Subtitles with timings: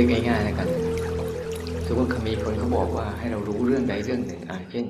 [0.00, 0.68] นึกง่ายๆแล้วกัน
[1.86, 4.86] สมมติว่ามีคนเขาบอกว่าให้เรารู้เรื่องใดเรื่องหนึ่งอ่าเช่น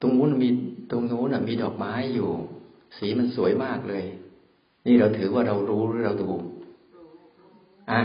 [0.00, 0.48] ตรงนู้นมี
[0.90, 2.28] ตรงนู้นมีดอกไม้อยู่
[2.98, 4.04] สีมันสวยมากเลย
[4.86, 6.30] นี่เราถือว่าเรารู้หรือเราดู
[7.90, 8.00] อ่า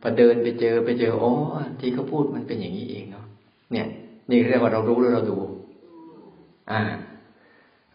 [0.00, 1.32] พอเดินไปเจอไปเจออ๋อ
[1.80, 3.26] ที่เขาพูดมันเป็นอย่างนี้เองเนาะ
[3.72, 3.86] เนี่ย
[4.30, 5.38] นี่เรียกว่าเรารู้หรือเราดู
[6.72, 6.80] อ่า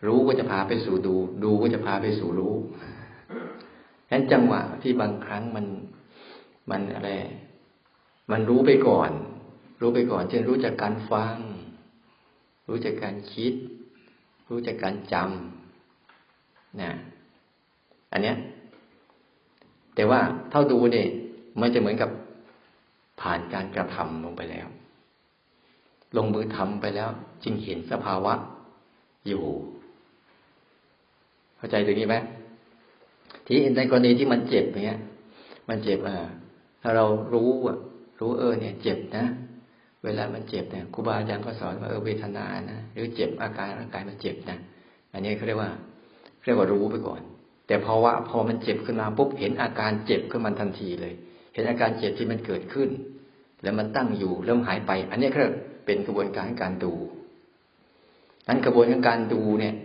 [0.05, 2.55] รู้ก็จะพาไปสู่ดู ดูก็จะพาไปสู่รู้
[4.07, 5.65] ฉะนั้นจังหวะที่บางครั้งมัน
[6.69, 7.09] มันอะไร
[8.31, 9.11] มันรู้ไปก่อน
[9.81, 11.37] รู้ไปก่อน เช่นรู้จากการฟัง
[12.67, 13.53] รู้จากการคิด
[14.49, 16.91] รู้จากการจำนะ
[18.11, 18.37] อันเนี้ย
[19.95, 21.07] แต่ว่าเท่าดูเนี่ย
[21.59, 22.09] มันจะเหมือนกับ
[23.21, 24.67] ผ่านการกระทำลงไปแล้ว
[26.17, 27.09] ลงมือทำไปแล้ว
[27.43, 28.33] จึงเห็นสภาวะ
[29.27, 29.43] อยู่
[31.57, 32.15] เข้าใจตรงนี้ไหม
[33.45, 34.99] ที่ในกรณีที่มันเจ็บเนี้ย
[35.69, 36.15] มันเจ็บอะ
[36.83, 37.77] ถ้าเรารู้อะ
[38.19, 39.25] รู้เออ เนี่ย เจ็บนะ
[40.03, 44.57] เวลามันเจ็บเนี่ยครูบาอาจารย์ก็สอนว่าเออเวทนานะหรือเจ็บอาการร่างกายมันเจ็บนะ
[45.13, 45.71] อันนี้เขาเรียกว่า
[46.43, 47.21] เรียกว่ารู้ไปก่อน
[47.67, 51.13] แต่พราะว่าพอมันเจ็บขึ้นมาปุ๊บเห็นอาการเจ็บขึ้นมาทันทีเลย
[51.53, 52.89] เห็นอาการเจ็บที่มันเกิดขึ้น
[53.63, 55.43] แล้วมันตั้งอยู่เริ่มหายไป อันนี้ก็
[55.85, 56.93] เป็นกระบวนการการดู
[58.47, 59.75] นั้นกระบวนการการดูเนี่ย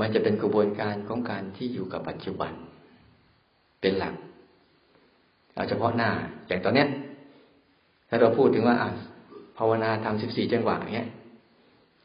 [0.00, 2.52] มันจะเป็นกระบวนการของการที่อยู่กับปัจจุบัน
[3.80, 4.14] เป็นหลัก
[5.54, 6.10] เอาเฉพาะหน้า
[6.46, 6.88] อย่างตอนเนี้ย
[8.08, 8.88] ถ้าเราพูดถึงว่าอะ
[9.58, 11.08] ภาวนาทำสิบสี่จังหวะเนี้ย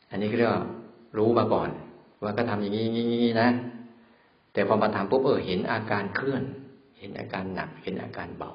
[0.09, 0.63] อันนี้ก็เรียกว่า
[1.17, 1.69] รู้มาก่อน
[2.23, 3.49] ว่าก็ทำอย่างนี้นี้นะ
[4.53, 6.43] แต่พอมาทำปุ๊บเออเห็นอาการเคลื่อน
[6.99, 8.51] เห็นอาการหนัก เห็นอาการเบา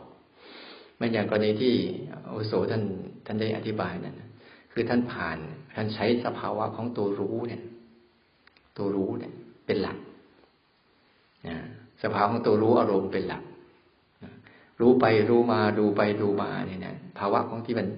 [0.97, 1.75] ไม่อย่างกรณีที่
[2.29, 2.83] โอโสท่าน
[3.27, 4.21] ท่านได้อธิบายนั่น
[4.73, 5.39] คือท่านผ่าน
[5.75, 7.63] ท่านใช้สภาวะของตัวรู้เนี่ย
[8.77, 9.33] ตัวรู้เนี่ย
[9.67, 9.99] เป็นหลัก
[11.47, 11.57] นะ
[12.03, 13.43] สภาวะของตัวรู้อารมณ์เป็นหลัก
[14.85, 17.89] รู้ไปรู้มาดูไปดูมาเนี่ยนะภาวะของที่มัน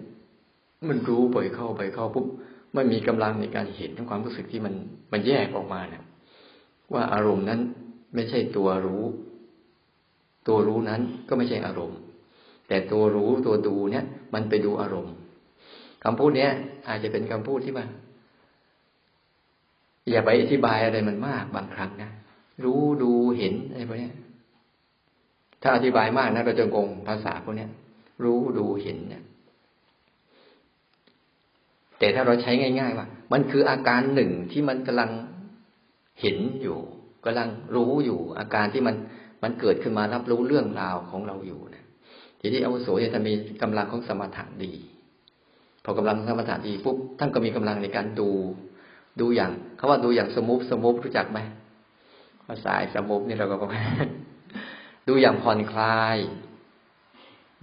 [0.88, 2.26] มันรู้ไปเข้าไปเข้าปุ๊บ
[2.74, 4.74] ไม่มีกำลังในการเห็นทั้งความรู้สึกที่มัน
[5.12, 6.04] มันแยกออกมาเนี่ย
[6.92, 7.60] ว่าอารมณ์นั้น
[8.14, 9.04] ไม่ใช่ตัวรู้
[10.48, 11.98] ตัวรู้นั้นก็ไม่ใช่อารมณ์
[12.69, 14.04] แต่ตัวรู้ตัวดูเนี่ย
[14.34, 15.14] มันไปดูอารมณ์
[16.04, 16.50] คำพูดเนี้ย
[16.88, 17.86] อาจจะเป็นคำพูดที่ว่า
[20.10, 22.10] อย่าไปอธิบายอะไรมันมากบางครั้งนะ
[22.64, 24.10] รู้ดูเห็นอะไรพวกนี้
[25.66, 27.66] ถ้าอธิบายมากนะเราจะงงภาษาพวกนี้
[28.25, 29.25] รู้ดูเห็นเนี่ย
[31.99, 35.10] แต่ถ้าเราใช้ง่าย ๆ ว่า มันคืออาการหนึ่งที่มันกำลัง
[36.21, 36.78] เห็นอยู่
[37.25, 38.97] กำลังรู้อยู่ อาการที่มัน
[39.43, 41.84] มันเกิดขึ้นมารับรู้เรื่องราวของเราอยู่นะ
[42.41, 44.72] ทีนี้อาวุโสจะมีกำลังของสมถะดี
[45.84, 48.31] พอกำลังสมถะดีปุ๊บท่านก็มีกำลังในการดู
[49.21, 51.38] ดูอย่างเขาว่าดูอย่างสมุบสมุบรู้จักไหม
[52.48, 53.56] ภาษาสมุบนี่เราก็
[55.09, 56.17] ดูอย่างผ่อนคลาย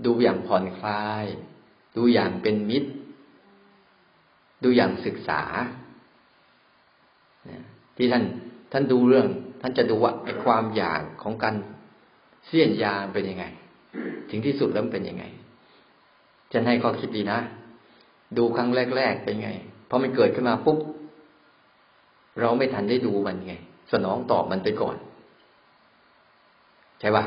[0.06, 1.26] ดูอย่างผ่อนคลาย
[1.98, 2.90] ดูอย่างเป็นมิตร
[4.64, 5.42] ดูอย่างศึกษา
[7.98, 8.24] ที่ท่าน
[8.72, 9.28] ท่านดูเรื่อง
[9.62, 11.56] ท่านจะดูว่าไอ้ความอยากของการ
[12.46, 13.46] เสี้ยนยาเป็นยังไง
[14.30, 15.24] ถึงที่สุดแล้วเป็นยังไง
[16.53, 17.40] จะให้ข้อคิดดีนะ
[18.38, 19.52] ดูครั้งแรกๆเป็นไง
[19.90, 20.78] พอมันเกิดขึ้นมาปุ๊บ
[22.40, 23.56] เราไม่ทันได้ดูมันไง
[23.92, 24.96] สนองตอบมันไปก่อน
[27.03, 27.25] ใช่ป่ะ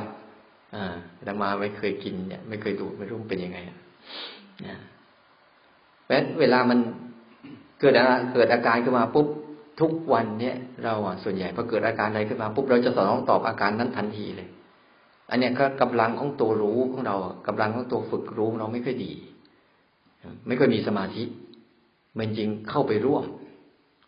[0.74, 0.94] อ่า
[1.24, 3.58] แต่มาไม่เคยกินเนี่ย ไม่เคยดูไม่รู้เป็นยังไง
[4.66, 4.76] นะ
[6.04, 6.78] เพราะเวลามัน
[7.80, 7.94] เกิด
[8.32, 9.26] เกิดอาการขึ้นมาปุ๊บ
[9.80, 14.48] ทุกวันเนี่ยเราอะส่วนใหญ่พอเกิดอาการอะไรขึ้นมาปุ๊บเราจะสนองตอบอาการนั้นทันทีเลย
[15.30, 17.16] อันเนี้ยก็กำลังของตัวรู้ของเรา
[17.46, 19.12] กำลังของตัวฝึกรู้เราไม่ค่อยดี
[20.46, 21.22] ไม่ค่อยมีสมาธิ
[22.18, 23.24] มันจริงเข้าไปร่วม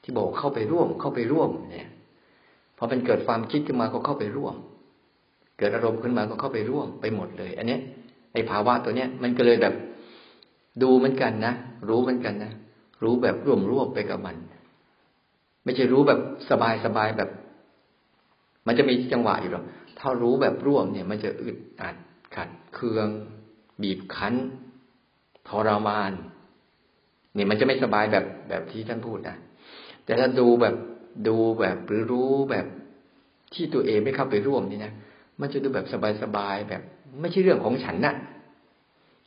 [0.02, 1.88] ที่บอกเข้าไปร่วมเข้าไปร่วมเนี่ย
[2.76, 4.54] พอเป็นเกิดความคิดขึ้นมาก็เข้าไปร่วม
[5.58, 7.78] เกิดอารมณ์ขึ้นมาก็เข้าไปร่วมไปหมดเลย อันนี้
[8.32, 9.74] ไอ้ภาวะตัวเนี้ย มันก็เลยแบบ
[10.82, 11.54] ดูเหมือนกันนะ
[11.88, 12.52] รู้เหมือนกันนะ
[13.02, 14.36] รู้แบบร่วมร่วมไปกับมัน
[15.64, 17.30] ไม่ใช่รู้แบบสบายสบายแบบ
[18.66, 19.64] มันจะมีจังหวะอยู่หรอก
[19.98, 21.96] ถ้ารู้แบบร่วมเนี่ย มันจะอึดอัด
[22.34, 23.08] ขัดเคือง
[23.82, 24.34] บีบคั้น
[25.48, 26.12] ทรมาน
[27.34, 29.36] เนี่ยมันจะไม่สบายแบบแบบที่ท่านพูดนะ
[30.04, 30.74] แต่ถ้าดูแบบ
[31.28, 32.66] ดูแบบหรือรู้แบบ
[33.54, 34.92] ที่ตัวเองไม่เข้าไปร่วมนี่นะ
[35.40, 35.86] มันจะดูแบบ
[36.22, 36.82] สบายๆแบบ
[37.20, 38.14] ไม่ใช่เรื่องของฉันนะ่ะ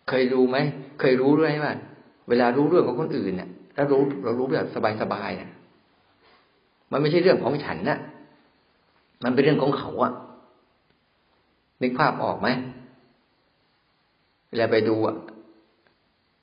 [0.09, 0.57] เคยรู้ไหม
[0.99, 1.73] เคยรู้ด้วยว่า
[2.29, 4.67] เวลารู้เรื่องของคนอื่นเนี่ยแล้วรู้เรารู้แบบ
[5.01, 5.51] สบายๆเนี่ย
[6.91, 7.99] มันไม่ใช่เรื่องของฉันนะ่ะ
[9.23, 10.11] มันเป็นเรื่องของเขาอะ
[11.81, 12.47] นึกภาพออกไหม
[14.49, 15.15] เวลาไปดูอะ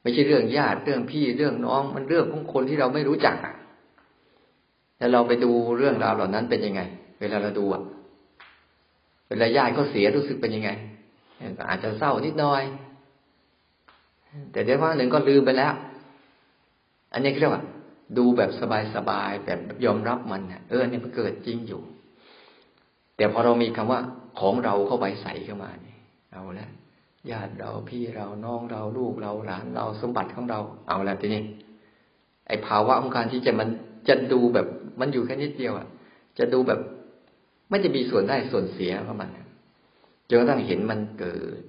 [0.03, 3.55] ไม่ใช่เรื่องญาติเรื่องพี่เรื่องน้องมันเรื่องของคนที่เราไม่รู้จักอะ
[4.99, 6.81] แล้วเราไปดูเรื่องราวเหล่านั้นเป็นยังไง
[7.21, 7.83] เวลาเราดูอะ
[9.29, 10.71] เวลาญาติเขาเสียรู้สึกเป็นยังไง
[11.69, 12.63] อาจจะเศร้านิดหน่อย
[14.53, 15.75] แต่เดี๋ยววันหนึ่งก็ลืมไปแล้ว
[17.13, 17.63] อันนี้เรียกว่า
[18.17, 18.51] ดูแบบ
[18.95, 21.81] สบายๆแบบยอมรับมันเออเนี่ยมันเกิดจริงอยู่
[23.17, 24.01] แต่พอเรามีคำว่า
[24.41, 25.99] ของเราเข้าไปใส่เข้ามาเนี่ย
[26.33, 26.69] เอาละ
[27.31, 31.43] ญาติเราพี่เราน้องเราลูกเราหลานเราสมบัติของเราเอาละทีนี้
[32.47, 33.69] ไอ้ภาวะของการที่จะมัน
[34.09, 34.67] จะดูแบบ
[35.01, 35.87] มันอยู่แค่นิดเดียวอะ
[36.39, 36.81] จะดูแบบ
[37.69, 39.31] ไม่จะมีส่วนได้ส่วนเสียของมัน
[40.29, 41.63] จนกระทั่งเห็นมันเกิด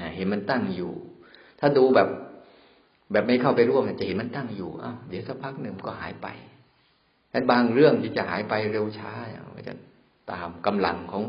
[0.00, 0.92] นะเห็นมันตั้งอยู่
[1.60, 2.08] ถ้าดูแบบ
[3.12, 6.26] แบบไม่เข้าไปร่วมจะเห็นมันตั้งอยู่อ้าวเดี๋ยวสักพักหนึ่งก็หายไป
[7.30, 9.12] แต่บางเรื่องที่จะหายไปเร็วช้า
[9.54, 9.74] มันจะ
[10.30, 11.24] ตามกำลังของ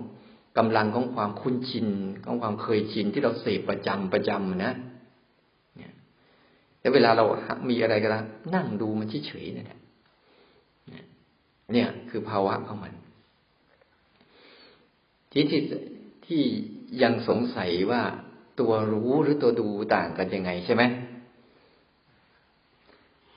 [0.58, 1.88] กำลังของความคุ้นชิน
[2.26, 4.74] ของความเคยชินที่เราเสพประจำประจำนะ
[5.78, 5.94] เนี่ย
[6.80, 7.26] แล้วเวลาเรา
[7.70, 8.26] มีอะไรก็แล้ว
[8.56, 9.79] นั่งดูมันเฉยๆเนี่ย
[11.74, 12.94] เนี่ย คือภาวะของมัน
[15.32, 15.62] ที่ที่
[16.26, 16.44] ที่
[17.02, 18.02] ยังสงสัยว่า
[18.60, 20.84] ตัวรู้หรือตัวดูต่างกันยังไงใช่ไหม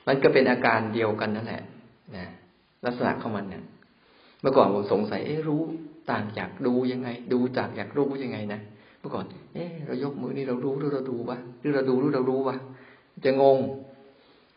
[0.06, 1.62] มันก็เป็นอาการเดียวกันนั่นแหละ
[2.16, 2.26] นะ
[2.84, 3.64] ลักษณะของมันเนี่ย
[4.40, 5.62] เมื่อก่อนผมสงสัย เอ๊ะรู้
[6.10, 8.60] ต่างจากดูยังไง ดูจากอยากรู้ยังไงนะ
[8.98, 9.24] เมื่อก่อน
[9.54, 12.56] เอ๊ะเรายกมือนี่เรารู้หรือเราดูวะหรือเราดูหรือเรารู้วะ
[13.24, 13.58] จะงง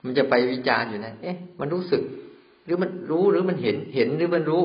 [0.04, 2.02] มันจะไปวิจารณ์อยู่นะ เอ๊ะ มันรู้สึก
[2.66, 4.64] หรือมันรู้หรือมันเห็นเห็นหรือมันรู้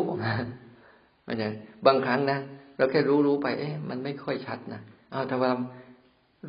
[1.26, 1.52] มันอย่าง
[1.86, 2.38] บางครั้งนะ
[2.76, 4.80] เราแค่รู้รู้ไป เอ๊ะมันไม่ค่อยชัดนะ
[5.12, 5.52] อ้าวถ้าว่า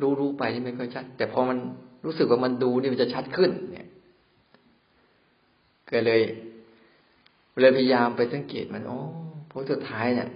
[0.00, 1.58] รู้รู้ไปนี่ไม่ค่อยชัด แต่พอมัน
[2.04, 3.88] รู้สึกว่ามันดูนี่มันจะชัดขึ้น เนี่ย
[5.90, 6.20] ก็เลย
[7.60, 9.00] เลยพยายามไปสังเกตมันโอ้
[9.50, 10.28] พราะสุดท้ายเนี่ย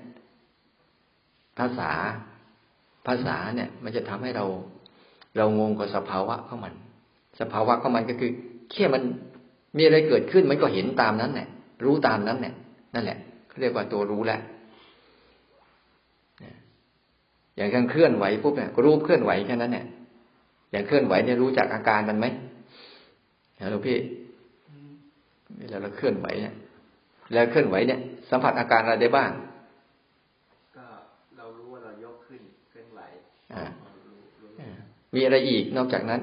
[1.59, 1.91] ภาษา
[3.07, 4.45] ภาษาเนี่ย มันจะทำให้เรา
[5.37, 6.75] เรางงกับสภาวะของมัน
[7.41, 8.31] สภาวะของมันก็คือ
[8.71, 9.03] แค่มัน
[9.77, 11.49] มีอะไรเกิดขึ้นมันก็เห็นตามนั้นเนี่ย
[11.85, 12.55] รู้ตามนั้นเนี่ย
[12.95, 13.19] นั่นแหละ
[13.49, 14.39] เขาเรียกว่าตัวรู้แหละ
[17.57, 19.87] อย่างการเคลื่อนไหวปุ๊บเนี่ยก็รู้เคลื่อนไหวแค่นั้นเนี่ย
[20.73, 22.27] อย่างเคลื่อนไหวเนี่ยรู้จากอาการมันไหม
[23.71, 23.99] หลวงพี่
[25.59, 26.55] เวลาเราเคลื่อนไหวเนี่ย
[27.33, 28.01] แล้วเคลื่อนไหวเนี่ย
[28.31, 29.31] สัมผัสอาการอะไรได้บ้าง
[30.77, 30.87] ก็
[31.37, 33.01] เรารู้ว่าเรายกขึ้นเคลื่อนไหว
[35.15, 36.21] มีอะไรอีกนอกจากนั้น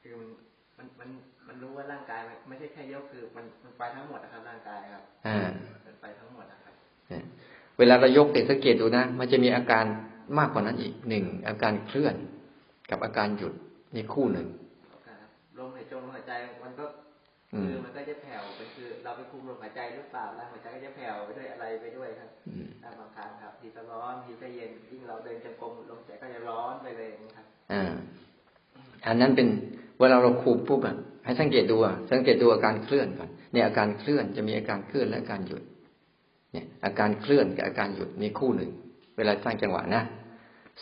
[0.00, 1.08] คือมันมัน
[1.46, 5.38] มันรู้ว่าร่างกาย ไม่ใช่แค่ยกคือมันมันไปทั้งหมดนะครับร่างกายครับ อ่า
[5.86, 6.74] มันไปทั้งหมดนะครับ
[7.78, 9.84] เวลาเรายกเตสังเกตดูนะ มันจะมีอาการ
[10.38, 12.14] มากกว่านั้นอีกหนึ่งอาการเคลื่อน
[12.90, 13.52] กับอาการหยุด
[13.94, 14.46] นี่คู่หนึ่ง
[15.58, 16.32] ลมหายใจลมหายใจ
[16.64, 16.84] มันก็
[17.52, 22.30] คือมันก็จะแผ่วเป็นคือ เราไปคุมลมหายใจหรือเปล่าแล้วหัวใจก็จะแผ่วไปด้วยอะไรไปด้วยครับ
[23.00, 27.82] บางครั้งครับทีก็ร้อนทีก็เย็นยิ่งเราเดินจงกรมลมใจก็จะร้อนไปเลยครับอ่า
[29.06, 29.48] อันนั้นเป็น
[29.98, 30.96] เวลาเราคุมปุ๊บอะ
[31.26, 35.62] ให้สังเกตดูอะสังเกตดูอาการเคลื่อนก่อนเนี่ยอาการเคลื่อนจะมีอาการเคลื่อนและอาการหยุด
[36.52, 38.70] เนี่ย อาการเคลื่อนกับอาการหยุดนี่คู่หนึ่ง
[39.16, 40.02] เวลาสร้างจังหวะนะ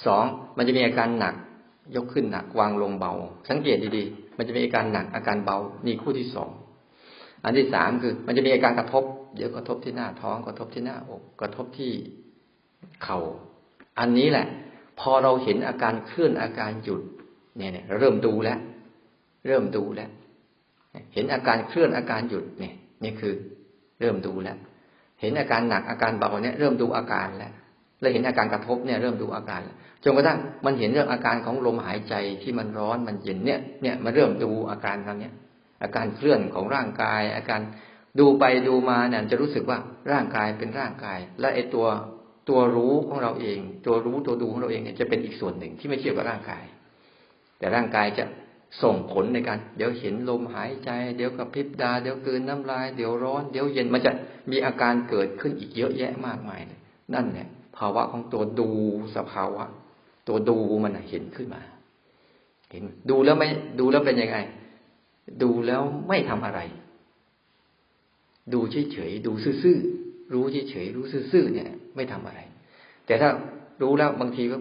[0.05, 0.25] สอง
[0.57, 1.35] มันจะมีอาการหนัก
[1.97, 3.13] ยกขึ้นหนักวางลงเบา
[3.51, 6.51] สังเกตดีๆ มันจะมีอาการหนักอาการเบานี่คู่ที่สอง
[7.45, 9.05] อันที่สามคือ มันจะมีอาการกระทบ
[9.37, 11.93] เดี๋ยวกระทบที่หน้าท้องกระทบที่หน้าอกกระทบที่
[13.03, 13.19] เข่า
[13.99, 14.47] อันนี้แหละ
[15.01, 17.03] พอเราเห็นอาการเคลื่อนอาการหยุด
[17.57, 18.59] เนี่ยเนี่ยเริ่มดูแล้ว
[19.47, 20.11] เริ่มดูแล้ว
[21.15, 23.35] เห็นอาการเคลื่อนอาการหยุดเนี่ยนี่คือ
[24.01, 24.59] เริ่มดูแล้ว
[25.21, 27.53] เห็นอาการหนักอาการเบาเนี่ยเริ่มดูอาการแล้ว
[28.01, 29.61] แล้วเห็นอาการกระทบเนี่ยเริ่มดูอาการ
[30.05, 35.31] จนกระทั่งมันเห็นเรื่องอาการของลมหายใจที่มันร้อนมันเย็นเนี่ยเนี่ยมันเริ่มดูอาการตรงนี้
[35.83, 37.61] อาการเคลื่อนของร่างกาย อาการ
[38.19, 39.79] ดูไปดูมาเนี่ยจะรู้สึกว่า
[40.13, 41.87] ร่างกายเป็นร่างกาย และไอตัว
[42.49, 46.65] ตัวรู้ของเราเอง ตัวรู้ตัวดูของเราเองเนี่ยจะเป็นอีกส่วนหนึ่งที่ไม่เกี่ยวกับร่างกาย
[47.59, 48.25] แต่ร่างกายจะ
[48.83, 54.13] ส่งผลในการ เดี๋ยวเห็นลมหายใจ เดี๋ยวกระพริบตาเดี๋ยวกืนน้ำลาย เดี๋ยวร้อน เดี๋ยวเย็นมันจะ
[54.51, 56.81] มีอาการเกิดขึ้นอีกเยอะแยะมากมายเลย
[57.15, 58.69] นั่นเนี่ยภาวะของตัวดู
[59.17, 59.65] สภาวะ
[60.29, 61.63] ตัวดูมันเห็นขึ้นมา
[62.71, 63.49] เห็นดูแล้วไม่
[63.81, 64.39] ดูแล้วเป็นยังไง
[65.43, 66.61] ดูแล้วไม่ทำอะไร
[68.53, 68.61] ดู
[68.93, 72.41] เฉยๆดูซื่อๆรู้เฉยๆรู้ซื่อๆเนี่ย ไม่ทำอะไร
[73.07, 73.31] แต่ถ้า
[73.83, 74.57] รู้แล้วบางทีก็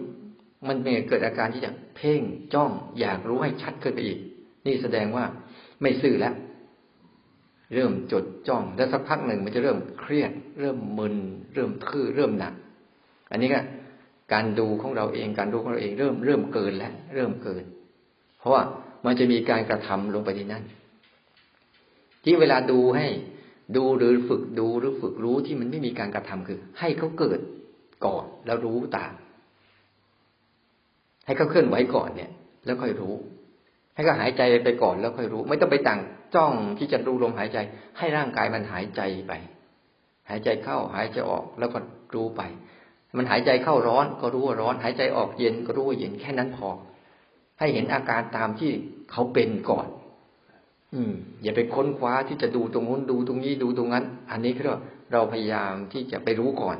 [0.68, 0.76] มัน
[1.08, 2.22] เกิดอาการที่จะเพ่ง
[2.54, 4.18] จ้อง อยากรู้ให้ชัดขึ้นไปอีก
[4.66, 5.24] นี่แสดงว่า
[5.82, 6.34] ไม่ซื่อแล้ว
[7.74, 11.16] เริ่มจดจ้อง แล้วสักพักหนึ่งมันจะเริ่มเครียด เริ่มมึน
[11.54, 12.54] เริ่มทื่อเริ่มหนัก
[13.30, 13.60] อันนี้ก็
[14.32, 17.64] การดูของเราเองการดูของเราเองเริ่มเริ่มเกินแล้วเริ่มเกิน
[18.38, 18.62] เพราะว่า
[19.06, 20.64] มันจะมีการกระทำลงไปในนั้น
[22.24, 23.06] ที่เวลาดูให้
[23.76, 27.40] ดูหรือฝึกดูหรือฝึกรู้ที่มันไม่มีการกระทำคือ ให้เขาเกิด
[28.06, 29.12] ก่อนแล้วรู้ตาม
[31.26, 32.30] ให้เขาเคลื่อนไหวก่อนเนี่ย
[32.64, 33.14] แล้วค่อยรู้
[33.94, 36.00] ให้เขาหายใจไปก่อนแล้วค่อยรู้ ไม่ต้องไปต่าง
[36.34, 37.58] จ้องที่จะดูลมหายใจ
[37.98, 39.32] ให้ร่างกายมันหายใจไป
[40.28, 41.78] หายใจเข้าหายใจออกแล้วก็
[42.14, 42.42] รู้ไป
[43.16, 46.68] มันหายใจเข้าร้อนก็รู้ว่าร้อน หายใจออกเย็นก็รู้ว่าเย็นแค่นั้นพอ
[47.58, 48.72] ให้เห็นอาการตามที่
[49.12, 49.86] เขาเป็นก่อน
[50.94, 51.12] อืม
[51.42, 54.66] อย่าไปค้นคว้าที่จะดูตรงนู้นดูตรงนี้ดูตรงนั้น อันนี้คือ
[55.12, 56.76] เราพยายามที่จะไปรู้ก่อน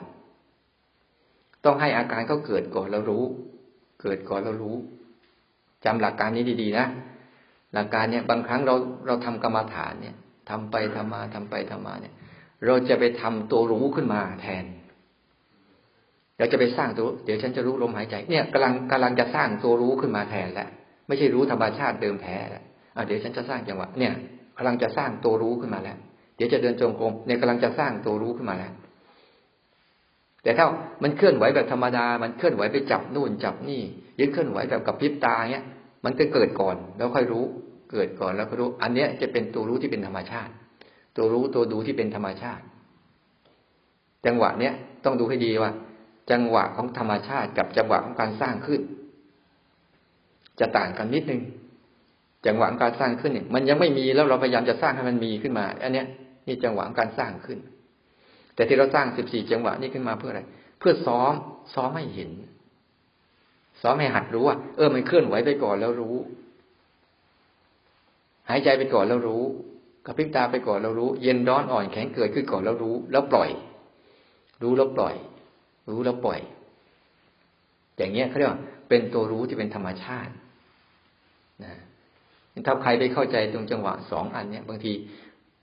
[1.65, 3.25] ต้องให้อาการเขาเกิดก่อนแล้วรู้
[4.05, 4.77] เกิดก่อนแล้วรู้
[5.85, 6.87] จำหลักการนี้ดีๆนะ
[7.75, 8.75] หลักการเนี่ยบางครั้งเรา
[9.07, 10.15] เราทำกรรมฐานเนี่ย
[10.51, 12.15] ทำไปทำมาทำไปทำมาเนี่ย
[12.67, 14.65] เราจะไปทำตัวรู้ขึ้นมาแทน
[16.39, 20.69] เราจะไปสร้างตัว เดี๋ยวฉันจะรู้ลมหายใจเนี่ยกำลังกำลังจะสร้างตัวรู้ขึ้นมาแทนแล้ว
[21.07, 22.63] ไม่ใช่รู้ธรรมชาติเดิมแท้แล้ว
[23.07, 24.13] เดี๋ยวฉันจะสร้างจังหวะเนี่ย
[24.57, 25.97] กำลังจะสร้างตัวรู้ขึ้นมาแล้ว
[26.37, 28.73] เดี๋ยวจะเดินจงกรมเนี่ยกำลังจะสร้างตัวรู้ขึ้นมาแล้ว
[30.45, 30.67] แต่ถ้า
[31.03, 33.83] มันเคลื่อนไหวแบบธรรมดา มันเคลื่อนไหวไปจับนู่นจับนี่
[34.21, 35.65] ยึดเคลื่อนไหวแบบกับพริบตาเนี้ย
[36.05, 37.45] มันก็เกิดก่อนแล้วค่อยรู้
[37.93, 40.53] เกิดก่อนแล้วก็รู้ อันเนี้ยจะเป็นตัวรู้ที่เป็นธรรมชาติ
[41.17, 42.63] ตัวรู้ตัวดูที่เป็นธรรมชาติ
[44.27, 44.75] จังหวะเนี้ย
[45.05, 45.71] ต้องดูให้ดีว่า
[46.31, 48.81] จังหวะของธรรมชาติกับจังหวะของการสร้างขึ้น
[50.61, 51.43] จะต่างกันนิดนึง
[52.47, 56.07] จังหวะการสร้างขึ้นเนี่ยมันยังไม่มีแล้วเราพยายามจะสร้างให้มันมีขึ้นมา อันเนี้ย
[56.47, 57.59] นี่จังหวะการสร้างขึ้น
[58.55, 60.43] แต่ที่เราสร้างสิบสี่จังหวะนี้ขึ้นมาเพื่ออะไร
[60.79, 61.33] เพื่อซ้อม
[61.75, 62.31] ซ้อมให้เห็น
[63.83, 66.17] ซ้อมให้หัดรู้ว่า เออ มันเคลื่อนไหวไปก่อนแล้วรู้
[68.49, 69.43] หายใจไปก่อนแล้วรู้
[70.07, 73.51] กระพริบตาไปก่อนแล้วรู้ เย็นร้อนอ่อนแข็งเกิดขึ้นก่อนแล้วรู้ แล้วปล่อย
[74.63, 75.15] รู้แล้วปล่อย
[75.91, 76.41] รู้แล้วปล่อย
[77.97, 80.33] อย่างเงี้ยเขาเรียกว่าเป็นตัวรู้ที่เป็นธรรมชาติ
[81.65, 81.75] นะ
[82.67, 84.93] ถ้าใครไปเข้าใจตรงจังหวะสองอันเนี้ยบางที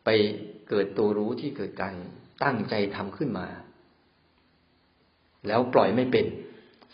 [0.05, 0.09] ไป
[0.69, 1.93] เกิดตัวรู้ที่เกิดการ
[2.43, 3.45] ตั้งใจทำขึ้นมา
[5.47, 6.25] แล้วปล่อยไม่เป็น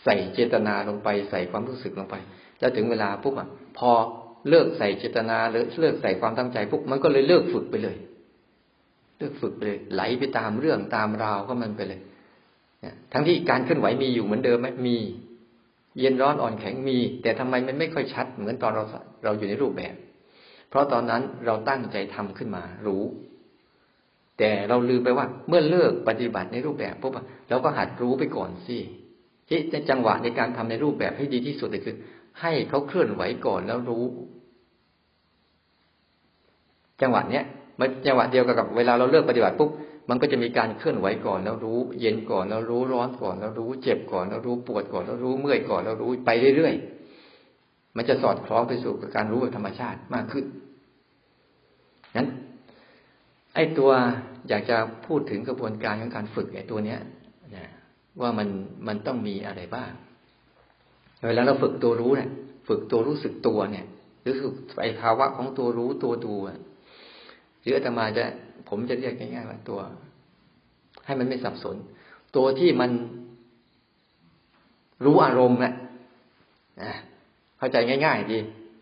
[0.04, 2.16] ใส่เจตนาลงไปใส่ความรู้สึกลงไป
[2.60, 3.90] แล้วถึงเวลาปุ๊บอะพอ
[4.48, 7.96] เลิกใส่เจตนาหรือเลิกใส่ความตั้งใจปุ๊บมันก็เลยเลิกฝึกไปเลย
[9.18, 12.00] เลิกฝึกไปเลย ไหลไปตามเรื่องตามราวก็มันไปเลย
[13.12, 14.96] ทั้งที่การเคลื่อนไหวมีอยู่เหมือนเดิมไหมมี
[15.98, 18.84] เย็นร้อนอ่อนแข็งมี แต่ทำไมมันไม่ค่อยชัด เหมือนตอนเรา
[19.24, 19.94] เราอยู่ในรูปแบบ
[20.68, 23.02] เพราะตอนนั้นเราตั้งใจทำขึ้นมา รู้
[24.38, 27.12] แต่เราลืมไปว่า เมื่อเลิกปฏิบัติในรูปแบบปุ๊บ
[27.48, 28.78] เราก็หัดรู้ไปก่อนสิ
[29.48, 31.96] ที่ในจังหวะในการทำในรูปแบบให้ดีที่สุดเลยคือ
[32.40, 34.04] ให้เขาเคลื่อนไหวก่อนแล้วรู้
[37.02, 37.44] จังหวะเนี้ย
[37.80, 39.70] มันจังหวะเดียวกับเวลาเราเลิกปฏิบัติปุ๊บ
[40.08, 50.44] มันก็จะมีการเคลื่อนไหวก่อนแล้วรู้ เย็นก่อนแล้วรู้ร้อนก่อนแล้วรู้ เจ็บก่อนแล้วรู้ปวดก่อนแล้วรู้เมื่อยก่อนแล้วรู้ไปเรื่อยๆมันจะสอดคล้องไปสู่กับการรู้แบบธรรมชาติมากขึ้น
[52.16, 52.28] นั้น
[53.58, 53.90] ไอ้ตัว
[54.48, 57.00] อยากจะพูดถึงกระบวนการของการฝึกไอ้ตัวเนี้ย
[57.56, 57.66] นะ
[58.20, 58.48] ว่ามัน
[58.86, 59.90] มันต้องมีอะไรบ้าง
[61.26, 62.30] เวลาเราฝึกตัวรู้เนี่ย
[62.68, 63.86] ฝึกตัวรู้สึกตัวเนี่ย
[64.22, 66.34] หรือฝึกไอ้ภาวะของตัวรู้ตัวดู
[67.60, 68.24] หรืออาตมาจะ
[68.68, 69.80] ผมจะเรียกง่ายๆว่าตัว
[71.06, 71.76] ให้มันไม่สับสน
[72.36, 72.90] ตัวที่มัน
[75.04, 75.72] รู้อารมณ์นะ
[77.58, 78.38] เข้าใจง่าย ๆ ดี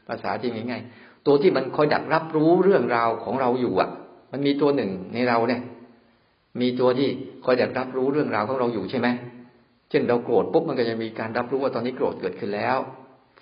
[0.09, 3.91] ภาษาที่ง่าย ๆ ตัวที่มันคอยดักรับรู้เรื่องราวของเราอยู่อะ
[4.37, 5.63] มันมีตัวหนึ่งในเราเนี่ย
[6.61, 7.09] มีตัวที่
[7.45, 9.09] คอยดักรับรู้เรื่องราวของเราอยู่ใช่ไหม
[9.91, 12.77] เช่นเราโกรธปุ๊บมันก็จะมีการรับรู้ว่าตอนนี้โกรธเกิดขึ้นแล้ว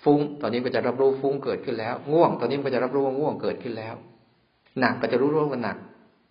[0.03, 3.95] ฟุ้ง ตอนนี้ก็จะรับรู้ฟุ้งเกิดขึ้นแล้ว ง่วง ตอนนี้ก็จะรับรู้ว่าง่วงเกิดขึ้นแล้ว
[4.79, 5.77] หนักก็จะรู้ว่าหนัก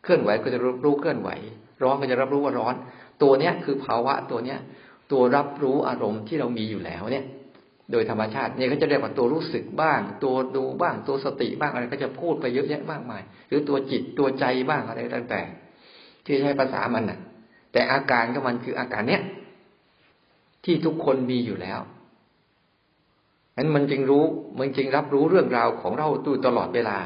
[0.03, 1.31] เคลื่อนไหวก็จะรับรู้เคลื่อนไหว
[1.83, 2.75] ร้อนก็จะรับรู้ว่าร้อน
[3.23, 4.59] ตัวเนี้ยคือภาวะตัวเนี้ย
[5.13, 7.25] ตัวรับรู้อารมณ์ที่เรามีอยู่แล้วเนี่ย
[7.93, 17.19] โดยธรรมชาติเนี่ยก็จะเรียกว่าตัวรู้สึกบ้าง ตัวดูบ้างตัวสติบ้างอะไรก็จะพูดไปเยอะแยะมากมาย หรือตัวจิตตัวใจบ้างอะไรต่างๆที่ใช้ภาษามันน่ะ
[17.73, 19.23] แต่อาการของมันคืออาการเนี้ย
[20.65, 21.81] ที่ทุกคนมีอยู่แล้ว
[23.57, 24.25] นั้นมันจึงรู้
[24.59, 26.99] มันจึงรับรู้เรื่องราวของเราตู้ตลอดเวลา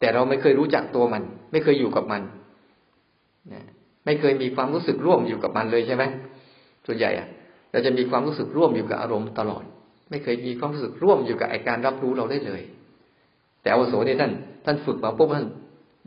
[0.00, 1.22] แต่เราไม่เคยรู้จักตัวมัน
[1.52, 2.22] ไม่เคยอยู่กับมัน
[3.52, 3.64] นะ
[4.04, 6.04] ไม่เคยมีความรู้สึกร่วมอยู่กับมันเลยใช่ไหม
[6.86, 7.28] ส่วนใหญ่อะ
[7.72, 9.64] เราจะมีความรู้สึกร่วมอยู่กับอารมณ์ตลอด
[10.10, 12.62] ไม่เคยมีความรู้สึกร่วมอยู่กับไอการรับรู้เราได้เลย
[13.62, 14.32] แต่อวโสเนี่ยท่าน
[14.64, 15.46] ท่านฝึกมาปุ๊บท่าน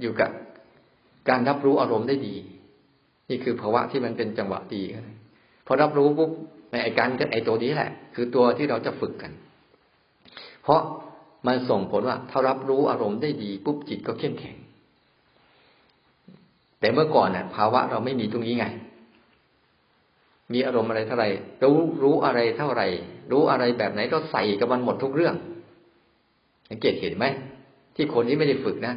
[0.02, 0.30] อยู่กับ
[1.30, 2.36] การรับรู้อารมณ์ได้ดี
[3.30, 4.82] นี่คือภาวะที่มันเป็นจังหวะดี
[5.66, 6.32] พอรับรู้ปุ๊บ
[6.72, 9.32] ในไอการก็ไอตัวนี้แหละ คือตัวที่เราจะฝึกกัน
[10.64, 10.82] เพราะ
[11.48, 14.56] มันส่งผลว่าถ้ารับรู้อารมณ์ได้ดีปุ๊บจิตก็เข้มแข็ง
[16.80, 18.66] แต่เมื่อก่อนเนี่ยภาวะเราไม่มีตรงนี้ไง
[20.54, 21.30] มีอารมณ์อะไรเท่าไหร่
[21.64, 22.88] รู้รู้อะไรเท่าไหร่
[23.32, 25.36] รู้อะไรแบบไหนก็ใส่กับมันหมดทุกเรื่อง
[26.70, 27.26] สังเกตเห็นไหม
[27.96, 28.94] ที่คนที่ไม่ได้ฝึกนะ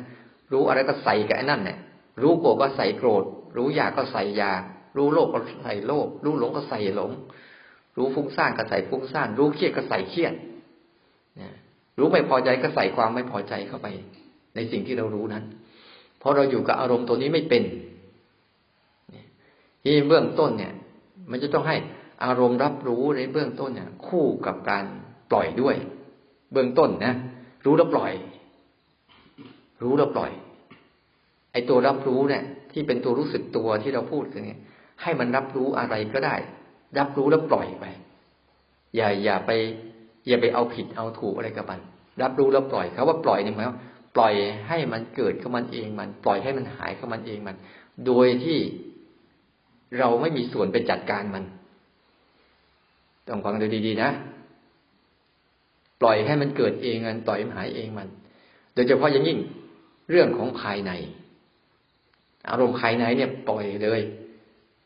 [0.52, 1.78] รู้อะไรก็ใส่กับไอ้นั่นเนี่ย
[2.22, 3.24] รู้โกรธก็ใส่โกรธ
[3.56, 4.62] รู้อยากก็ใส่อยาก
[4.96, 7.10] รู้โลภก็ใส่โลภรู้หลงก็ใส่หลง
[7.96, 10.34] รู้ฟุ้งซ่านก็ใส่ฟุ้งซ่าน รู้เครียดก็ใส่เครียด
[11.98, 13.86] รู้ไม่พอใจก็ใส่ความไม่พอใจเข้าไป
[14.54, 15.44] ในสิ่งที่เรารู้นั้น
[16.26, 17.62] ราะเราอยู่กับอารมณ์ตัวนี้ไม่เป็น
[19.82, 20.72] ที่เบื้องต้นเนี่ย
[21.30, 21.76] มันจะต้องให้
[22.24, 24.84] อารมณ์รับรู้ในเบื้องต้นเนี่ย คู่กับการ
[25.30, 25.76] ปล่อยด้วย
[26.52, 27.14] เบื้องต้นนะ
[27.64, 28.12] รู้แล้วปล่อย
[29.82, 30.32] รู้แล้วปล่อย
[31.52, 32.42] ไอ้ตัวรับรู้เนี่ย
[32.72, 34.60] ที่เป็นตัวรู้สึกตัวที่เราพูดกันเนี่ย
[35.02, 36.36] ให้มันรับรู้อะไรก็ได้
[36.98, 37.84] รับรู้แล้วปล่อยไป
[38.96, 39.50] อย่าอย่าไป
[40.28, 41.80] อย่าไปเอาผิดเอาถูกอะไรกับมัน
[42.22, 43.78] รับรู้แล้วปล่อยเขาว่าปล่อยเนี่ยหมายว่า
[44.16, 44.34] ปล่อย
[44.68, 47.56] ให้มันเกิดขึ้นมันเองมัน ปล่อยให้มันหายขึ้นมันเองมัน
[48.06, 48.58] โดยที่
[49.98, 51.44] เราไม่มีส่วนไปจัดการมัน
[53.28, 54.10] ต้องฟังดูดีๆนะ
[56.00, 58.08] ปล่อยให้มันเกิดเองมันปล่อยมันหายเองมัน
[58.74, 59.38] โดยเฉพาะอย่างยิ่ง
[60.10, 60.92] เรื่องของภายใน
[62.50, 64.00] อารมณ์ภายในเนี่ยปล่อยเลย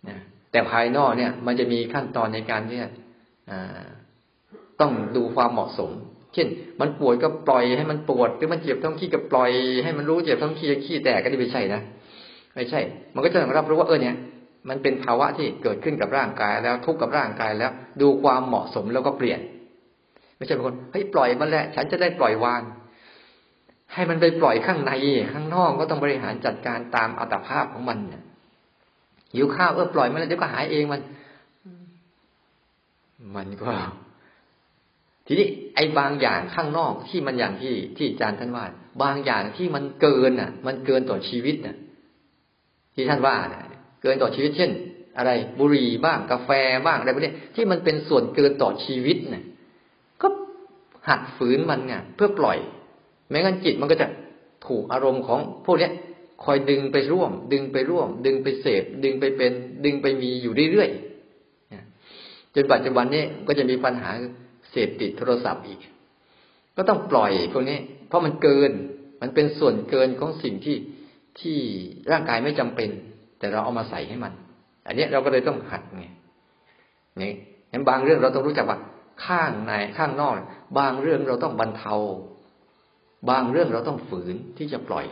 [0.09, 0.16] นะ
[0.50, 2.87] แต่ภายนอกเนี่ย มันจะมีขั้นตอนในการเนี่ย
[4.80, 5.90] ต้องดูความเหมาะสม
[6.35, 6.49] เช่น
[6.80, 9.50] มันปวดก็ปล่อยให้มันปวดหรือมันเจ็บท้องขี้ก็ปล่อย
[9.82, 11.80] ให้มันรู้เจ็บท้องขี้ขี้แตกก็ไม่ใช่นะ
[12.54, 12.80] ไม่ใช่
[13.14, 14.16] มันก็จะต้องรับรู้ว่าเออเนี่ย
[14.68, 19.40] มันเป็นภาวะที่เกิดขึ้นกับร่างกายแล้วทุกข์กับร่างกายแล้ว ดูความเหมาะสมแล้วก็เปลี่ยน
[20.36, 22.60] ไม่ใช่บางคนเฮ้ยปล่อยมันแหละ ฉันจะได้ปล่อยวาง
[23.94, 24.92] ให้มันไปปล่อยข้างใน
[25.32, 28.22] ข้างนอกก็ต้องบริหารจัดการตามอัตภาพของมันเนี่ย
[29.34, 31.00] หิวข้าวเออปล่อยมันแล้วเดี๋ยวก็หายเองมัน
[33.36, 33.66] มันก็
[35.26, 38.64] ทีนี้ไอ้บางอย่างข้างนอกที่มันอย่างที่ที่อาจารย์ท่านว่า
[39.02, 41.76] บางอย่างที่มันเกินอะ มันเกินต่อชีวิตน่ะ
[42.94, 43.64] ที่ท่านว่าน่ะ
[44.02, 44.71] เกินต่อชีวิตเช่น
[45.19, 46.50] อะไรบุหรี่บ้างกาแฟ
[46.87, 49.45] บ้างอะไรพวกนี้ที่มันเป็นส่วนเกินต่อชีวิตเนี่ย
[50.23, 50.28] ก็
[51.09, 52.59] หัดฝืนมันไงเพื่อปล่อย
[53.28, 54.07] ไม่งั้นจิตมันก็จะ
[54.66, 55.90] ถูกอารมณ์ของพวกนี้
[56.45, 59.52] คอยดึงไปร่วม ดึงไปร่วม ดึงไปเสพ ดึงไปเป็น
[59.85, 64.11] ดึงไปมีอยู่เรื่อยๆจนปัจจุบันนี้ก็จะมีปัญหา
[64.71, 65.80] เสพติดโทรศัพท์อีก
[66.76, 67.78] ก็ต้องปล่อยพวกนี้
[68.09, 68.73] เพราะมันเกิน
[69.21, 70.76] มันเป็นส่วนเกินของสิ่งที่
[71.40, 71.59] ที่
[72.11, 72.90] ร่างกายไม่จำเป็น
[73.40, 74.32] แต่เราเอามาใส่ให้มัน
[74.86, 76.06] อันนี้เราก็เลยต้องหัดไง
[77.23, 77.32] นี่
[77.73, 78.78] งั้นบางเรื่องเราต้องรู้จักว่า
[79.25, 80.34] ข้างในข้างนอก
[80.78, 81.95] บางเรื่องเราต้องบรรเทา
[83.30, 85.06] บางเรื่องเราต้องฝืนที่จะปล่อย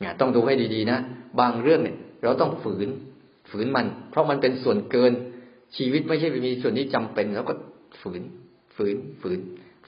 [0.00, 0.98] เนี่ยต้องดูให้ดีๆนะ
[1.40, 2.88] บางเรื่องเนี่ย เราต้องฝืน
[3.50, 5.12] ฝืนมัน เพราะมันเป็นส่วนเกิน
[5.76, 7.54] ชีวิตไม่ใช่มีส่วนที่จำเป็นแล้วก็
[8.00, 8.22] ฝืน
[8.76, 9.38] ฝืนฝืน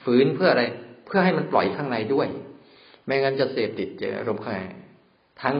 [0.03, 0.63] ฝืนเพื่ออะไร
[1.05, 2.27] เพื่อให้มันปล่อยข้างในด้วย
[3.05, 4.61] ไม่งั้นจะเสพติดจออารมณ์ข้างใน
[5.41, 5.55] ทั้ง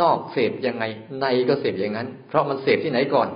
[0.00, 0.84] นอกเสพยังไง
[1.20, 3.28] ในก็เสพอย่างนั้น เพราะมันเสพที่ไหนก่อน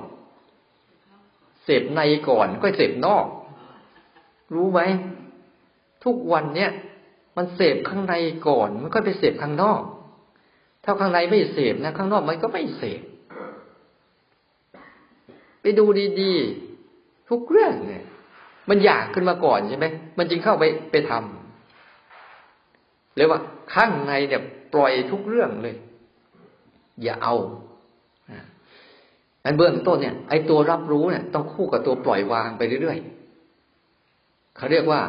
[1.64, 3.26] เสพในก่อนก็เสพนอก
[4.54, 4.80] รู้ไหม
[6.04, 6.70] ทุกวันเนี้ย
[7.36, 8.14] มันเสพข้างใน
[8.48, 9.82] ก่อนมันก็ไปเสพข้างนอก
[10.84, 13.02] ถ้าข้างในไม่เสพนะข้างนอกมันก็ไม่เสพ
[15.62, 15.84] ไปดู
[16.20, 18.04] ดีๆ ทุกเรื่องเนี่ย
[18.68, 19.86] มันอยากขึ้นมาก่อนใช่ไหม
[20.18, 23.40] มันจึงเข้าไปไปทำเรียกว่า
[23.74, 24.42] ข้างในเนี่ย
[24.74, 25.76] ปล่อยทุกเรื่องเลย
[27.02, 27.34] อย่าเอา
[29.44, 35.00] อันเบื้องต้นเนี่ยไอ้ตัวรับรู้เนี่ย ต้องคู่กับตัวปล่อยวางไปเรื่อยๆเขาเรียกว่า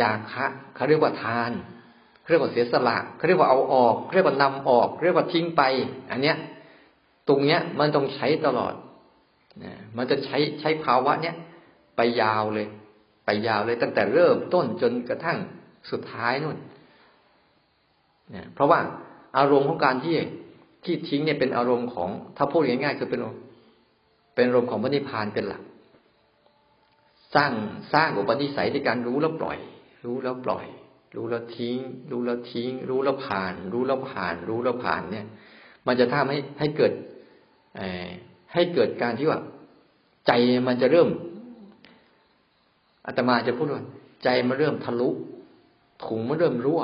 [0.00, 1.52] จากคะเขาเรียกว่าทาน
[2.20, 5.62] เขาเรียกว่าเสียสละเขาเรียกว่าเอาออกเรียกว่านำออกเรียกว่าทิ้งไป
[6.10, 6.36] อันเนี้ย
[7.28, 8.74] ตรงเนี้ย มันต้องใช้ตลอด
[9.64, 11.36] นะมันจะใช้ใช้ภาวะเนี้ย
[11.96, 12.66] ไปยาวเลย
[13.24, 15.38] ไปยาวเลยตั้งแต่เริ่มต้นจนกระทั่ง
[15.90, 16.56] สุดท้ายนู่น
[18.30, 18.80] เนี่ยเพราะว่า
[19.36, 20.16] อารมณ์ของการที่
[20.84, 23.20] ที่ทิ้งเนี่ยเป็นอารมณ์ของ ถ้าพูดง่ายๆคือเป็น
[24.34, 25.62] เป็นอารมณ์ของพระนิพพานเป็นหลัก
[27.34, 27.52] สร้าง
[27.92, 29.58] สร้างอุปนิสัยในการรู้แล้วปล่อย
[30.04, 30.66] รู้แล้วปล่อย
[31.16, 31.78] รู้แล้วทิ้ง
[32.10, 35.26] รู้แล้วทิ้ง รู้แล้วผ่าน รู้แล้วผ่าน รู้แล้วผ่านเนี่ย
[35.86, 36.92] มันจะทำให้ให้เกิด
[38.54, 39.40] ให้เกิดการที่ว่า
[40.26, 40.32] ใจ
[40.66, 41.08] มันจะเริ่ม
[43.06, 43.84] อาตมาจะพูดว่า
[44.24, 45.08] ใจมันเริ่มทะลุ
[46.04, 46.82] ถุงมันเริ่มรั่ว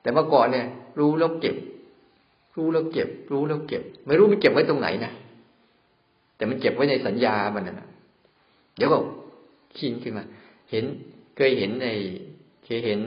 [0.00, 0.66] แต่เมื่อก่อนเนี่ย
[0.98, 1.56] รู้แล้วเก็บ
[2.58, 5.12] รู้แล้วเก็บ รู้แล้วเก็บ ไม่รู้มันเก็บไว้ตรงไหนนะ
[6.36, 7.88] แต่มันเก็บไว้ในสัญญามันนะ
[8.76, 8.98] เดี๋ยวก็
[9.78, 10.24] คินขึ้นมา
[10.70, 10.84] เห็น
[11.36, 11.86] เคยเห็นใน
[12.64, 13.00] เคยเห็น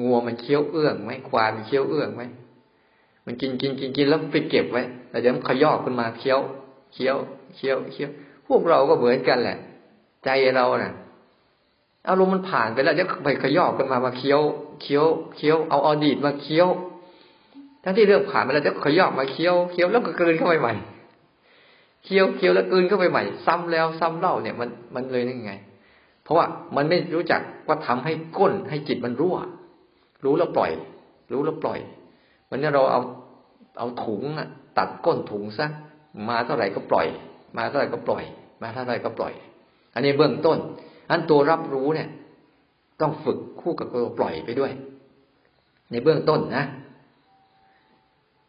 [0.00, 2.22] งัวมันเคี้ยวเอื้องไหมควายมันเคี้ยวเอื้องไหม
[3.26, 6.40] มันกินกินกินกินแล้วไปเก็บไว้แต่เดี๋ยวมันขยอกขึ้นมาเคี้ยว
[6.92, 7.16] เคี้ยว
[7.56, 8.10] เคี้ยวเคี้ยว
[8.46, 9.56] พวกเราก็เหมือนกันแหละ
[10.24, 10.92] ใจเราเนะ่ะ
[12.08, 14.40] อารมณ์มันผ่านไปแล้วเดี๋ยวไปขยอกขึ้นมามาเคี้ยว
[14.82, 16.68] เคี้ยวเคี้ยวเอาอดีตมาเคี้ยว
[17.82, 20.74] ทั้งที่เรื่องผ่านไปแล้วจะขยอกมาเคี้ยวเคี้ยวแล้วก็เกินเข้าไปใหม่
[22.04, 25.54] เคี้ยวเคี้ยวแล้วเกินเข้าไปใหม่ ซ้ำแล้วซ้ำเล่าเนี่ยมันมันเลยนั่นไง
[26.24, 29.36] เพราะว่ามันไม่รู้จักว่าทำให้ก้นให้จิตมันรั่ว
[30.24, 30.70] รู้แล้วปล่อย
[31.32, 31.78] รู้แล้วปล่อย
[32.48, 33.00] วันนี้เราเอา
[33.78, 34.22] เอาถุง
[34.78, 35.66] ตัดก้นถุงซะ
[36.28, 37.06] มาเท่าไหร่ก็ปล่อย
[37.56, 38.24] มาเท่าไหร่ก็ปล่อย
[38.62, 39.32] มาเท่าไหร่ก็ปล่อย
[39.94, 40.58] อันนี้เบื้องต้น
[41.10, 42.08] อันตัวรับรู้เนี่ย
[43.00, 44.72] ต้องฝึกคู่กับตัวปล่อยไปด้วย
[45.90, 46.64] ในเบื้องต้นนะ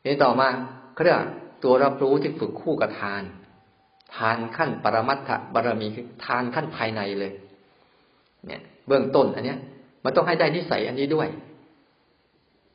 [0.06, 0.48] นี่ต่อมา
[0.94, 1.18] เขาเรียก
[1.63, 3.24] ตัวรับรู้ที่ฝึกคู่กับทาน
[4.16, 7.32] ทานขั้นปรมัตถบารมีคือทานขั้นภายในเลย
[8.48, 9.60] เนี่ย เบื้องต้น อันเนี้ย
[10.04, 11.28] มันต้องให้ได้นิสัยอันนี้ด้วย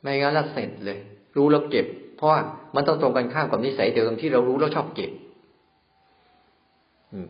[0.01, 0.99] ไม่งั้นละเสร็จเลย
[1.37, 1.85] รู้แล้วเก็บ
[2.17, 2.31] เพราะ
[2.75, 5.11] มันต้องตรงกันข้ามกับนิสัยเดิมที่เรารู้แล้วชอบเก็บ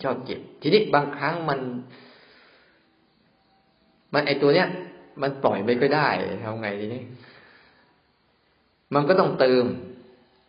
[0.04, 1.60] ชอบเก็บ ทีนี้บางครั้งมัน
[4.14, 4.68] มันไอตัวเนี้ย
[5.22, 6.08] มันปล่อยไม่ก็ได้
[6.44, 7.02] ทำไงทีนี้
[8.94, 9.66] มันก็ต้องเติม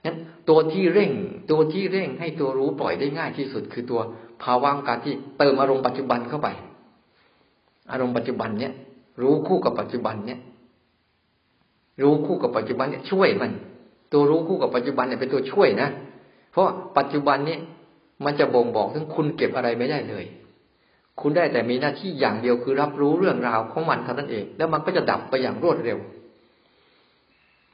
[0.04, 0.16] นั้น
[0.48, 1.10] ตัวที่เร่ง
[1.50, 4.00] ตัวที่เร่งให้ตัวรู้ปล่อยได้ง่ายที่สุด คือตัว
[4.42, 6.48] ภาวะการที่เติมอารมณ์ปัจจุบันเข้าไป
[7.90, 8.72] อารมณ์ปัจจุบันเนี้ย
[9.22, 10.40] รู้คู่กับปัจจุบันเนี้ย
[12.02, 13.52] รู้คู่กับปัจจุบันเนี่ยช่วยมัน
[14.12, 15.88] ตัวรู้คู่กับปัจจุบันเนี่ยเป็นตัวช่วยนะ
[16.52, 17.58] เพราะปัจจุบันนี้
[18.24, 20.24] มันจะบ่งบอกถึงคุณเก็บอะไรไม่ได้เลย
[21.20, 25.98] คุณได้แต่มีหน้าที่อย่างเดียวคือรับรู้เรื่องราวของมันเท่านั้นเอง แล้วมันก็จะดับไปอย่างรวดเร็ว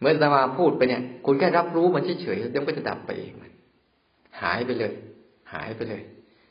[0.01, 3.53] เมื่อจะมาพูดไปเนี่ย คุณแค่รับรู้มันเฉยๆเดี๋ยวก็จะดับไปเองมัน
[4.43, 4.93] หายไปเลย
[5.53, 6.03] หายไปเลย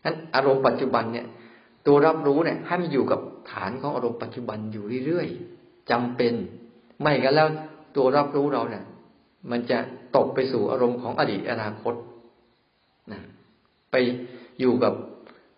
[0.03, 1.25] นั้นอารมณ์ปัจจุบันเนี่ย
[1.88, 3.19] ตัวรับรู้เนี่ยให้มันอยู่กับ
[3.51, 6.34] ฐานของอารมณ์ปัจจุบันอยู่เรื่อยๆจำเป็น
[7.01, 7.47] ไม่กันแล้ว
[7.95, 8.84] ตัวรับรู้เราเนี่ย
[9.51, 9.77] มันจะ
[10.15, 11.93] ตกไปสู่อารมณ์ของอดีตอนาคต
[13.12, 13.21] นะ
[13.91, 13.95] ไป
[14.60, 14.93] อยู่กับ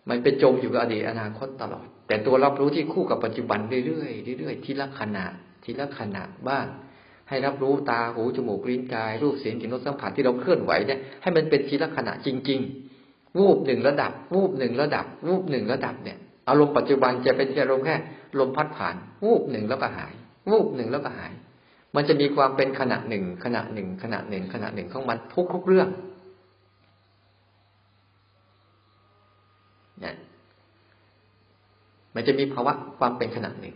[0.08, 5.26] มันไปจมอยู่กับอดีตอนาคตตลอด แต่ตัวรับรู้ที่คู่กับปัจจุบันเรื่อยๆเรื่อยๆทีละขณะ
[5.64, 6.66] ทีละขณะบ้าง
[7.28, 12.60] ให้รับรู้ตาหูจมูกลิ้นกาย รูปเสียงกลิ่นรสสัมผัสที่เราเคลื่อนไหวเนี่ยให้มันเป็นทีละขณะจริง
[12.98, 17.96] ๆ วูบหนึ่งระดับ วูบหนึ่งระดับ วูบหนึ่งระดับเนี่ยอารมณ์ปัจจุบันจะเป็นแค่อารมณ์แค่
[18.38, 20.12] ลมพัดผ่าน วูบหนึ่งแล้วก็หาย
[20.50, 21.32] วูบหนึ่งแล้วก็หาย
[21.94, 25.88] มันจะมีความเป็นขณะหนึ่ง ขณะหนึ่ง ขณะหนึ่ง ขณะหนึ่งของมันทุกทุกเรื่อง
[30.00, 30.14] เนี่ย
[32.14, 33.74] มันจะมีภาวะความเป็นขณะหนึ่ง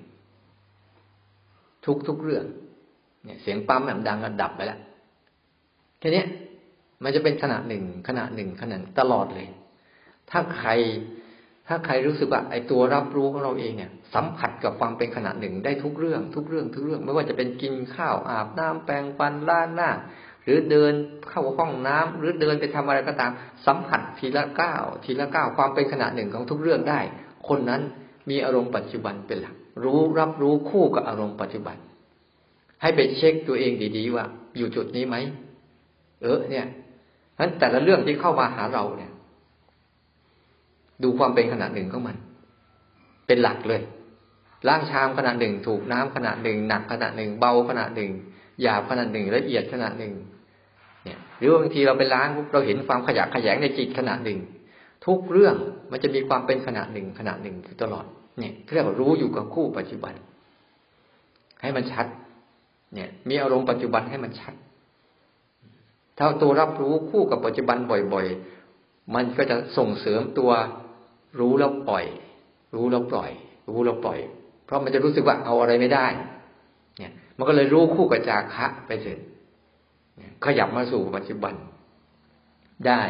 [1.86, 2.44] ทุกทุกเรื่อง
[3.24, 4.80] เนี่ยเสียงปั๊มแบบดังก็ดับไปแล้ว
[5.98, 6.24] แค่นี้
[7.02, 9.48] มันจะเป็นขณะหนึ่งขณะหนึ่งขณะตลอดเลย
[10.30, 10.70] ถ้าใคร
[11.68, 19.90] ถ้าใครรู้สึกว่าไอ้ตัวรับรู้ของเราเองเนี่ย สัมผัสกับความเป็นขณะหนึ่งได้ทุกเรื่อง ทุกเรื่อง ทุกเรื่อง ไม่ว่าจะเป็นกินข้าวอาบน้ำแปรงฟันล้างหน้า
[20.44, 20.92] หรือเดิน
[21.28, 23.30] เข้าห้องน้ำหรือเดินไปทำอะไรก็ตาม
[23.66, 27.00] สัมผัสทีละก้าวทีละก้าวความเป็นขณะหนึ่งของทุกเรื่องได้
[27.48, 27.82] คนนั้น
[28.30, 29.54] มีอารมณ์ปัจจุบันเป็นหลัก
[29.84, 31.76] รู้รับรู้คู่กับอารมณ์ปัจจุบัน
[32.82, 34.24] ให้ไปเช็คตัวเองดีๆว่า
[34.56, 35.16] อยู่จุดนี้ไหม
[36.22, 36.66] เออ เนี่ย
[37.38, 39.12] นั้นแต่ละเรื่องที่เข้ามาหาเราเนี่ย
[41.02, 42.16] ดูความเป็นขนาดหนึ่งของมัน
[43.26, 43.82] เป็นหลักเลย
[44.68, 48.10] ล้างชามขนาดหนึ่ง ถูกน้ำขนาดหนึ่งหนักขนาดหนึ่งเบาขนาดหนึ่ง
[48.62, 50.12] หยาบขนาดหนึ่งละเอียดขนาดหนึ่ง
[51.04, 54.38] เนี่ย หรือบางทีเราไปล้างเราเห็นความขยะขยงในจิตขนาดหนึ่ง
[55.06, 55.54] ทุกเรื่อง
[55.90, 58.04] มันจะมีความเป็นขนาดหนึ่งขนาดหนึ่งตลอด
[58.38, 60.14] เนี่ยเรียกว่ารู้อยู่กับคู่ปัจจุบัน
[61.62, 62.06] ให้มันชัด
[62.94, 64.54] เนี่ย มีอารมณ์ปัจจุบันให้มันชัด
[66.18, 68.26] ถ้าตัวรับรู้คู่กับปัจจุบันบ่อย
[68.70, 70.50] ๆ มันก็จะส่งเสริมตัว
[71.40, 72.04] รู้แล้วปล่อย
[72.74, 73.30] รู้แล้วปล่อย
[73.68, 74.18] รู้แล้วปล่อย
[74.64, 76.06] เพราะมันจะรู้สึกว่าเอาอะไรไม่ได้
[76.98, 79.18] เนี่ย มันก็เลยรู้คู่กับจาคะไปเสร็จ
[80.44, 81.54] ขยับมาสู่ปัจจุบัน
[82.86, 83.02] ได้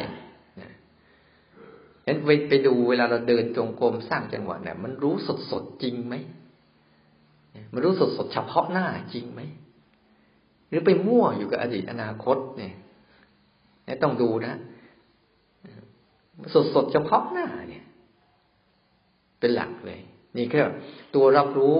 [2.04, 6.14] เห็นไปไปดูเวลาเราเดินจงกรมสร้างจังหวะเนี่ยมันรู้สดสดจริงไหม
[7.72, 9.40] มันรู้สดสดเฉพาะหน้าจริงไหม
[10.72, 12.74] หรือไปมั่วอยู่กับอดีตอนาคตเนี่ย
[13.86, 14.54] นี่ต้องดูนะ
[16.54, 17.84] สดสดเฉพาะหน้าเนี่ย
[19.40, 20.00] เป็นหลักเลย
[20.36, 20.60] นี่แค่
[21.14, 21.76] ตัวรับรู้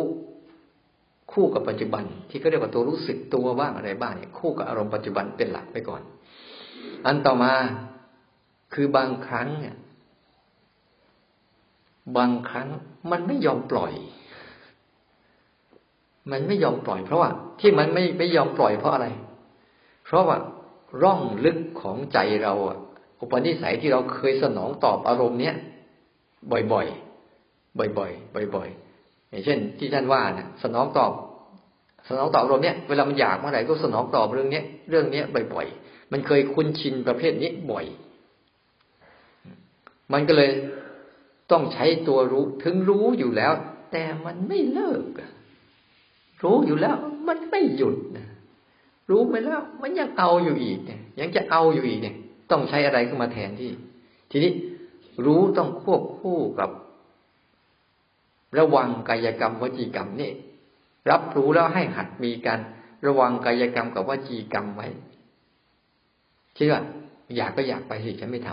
[1.33, 6.03] คู่กับปัจจุบัน ที่เขาเรียกว่าตัวรู้สึกตัวบ้างอะไรบ้างเนี่ยคู่กับอารมณ์ปัจจุบันเป็นหลักไปก่อน
[7.07, 7.53] อันต่อมา
[8.75, 9.77] คือบางครั้งเนี่ย
[12.17, 12.69] บางครั้ง
[13.11, 13.93] มันไม่ยอมปล่อย
[16.31, 17.31] มันไม่ยอมปล่อยเพราะว่า
[17.61, 19.07] ที่มันไม่ไม่ยอมปล่อยเพราะอะไร
[20.05, 20.37] เพราะว่า
[21.03, 22.79] ร่องลึกของใจเราอะ
[23.21, 25.55] อุปนิสัยที่เราเคยสนองตอบอารมณ์เนี้ย
[26.53, 31.13] บ่อยๆ บ่อยๆ บ่อยๆ อย่างเช่น ที่ท่านว่านะสนองตอบ
[32.09, 37.87] สนองตอบอารมณ์เนี้ยเวลามันอยากเมื่อไหร่ก็สนองตอบเรื่องเนี้ยเรื่องเนี้ยบ่อยๆ มันเคยคุ้นชินประเภทนี้บ่อย
[40.13, 40.51] มันก็เลย
[41.51, 43.53] ต้องใช้ตัวรู้ถึงรู้อยู่แล้ว
[43.93, 45.05] แต่มันไม่เลิก
[46.43, 46.97] รู้อยู่แล้ว
[47.29, 48.27] มันไม่หยุดนะ
[49.11, 52.17] รู้ไปแล้ว มันยังเอาอยู่อีกเนี่ย ยังจะเอาอยู่อีกเนี่ย
[52.51, 53.71] ต้องใช้อะไรขึ้นมาแทนที่
[54.31, 54.53] ทีนี้
[55.27, 56.71] รู้ต้องควบคู่กับ
[58.59, 60.33] ระวังกายกรรมวจีกรรมนี่
[61.11, 62.61] รับรู้แล้วให้หัดมีการ
[63.07, 64.89] ระวังกายกรรมกับวจีกรรมไว้
[66.57, 66.75] เชื่อ
[67.37, 68.51] อยากก็อยากไปสิฉันไม่ท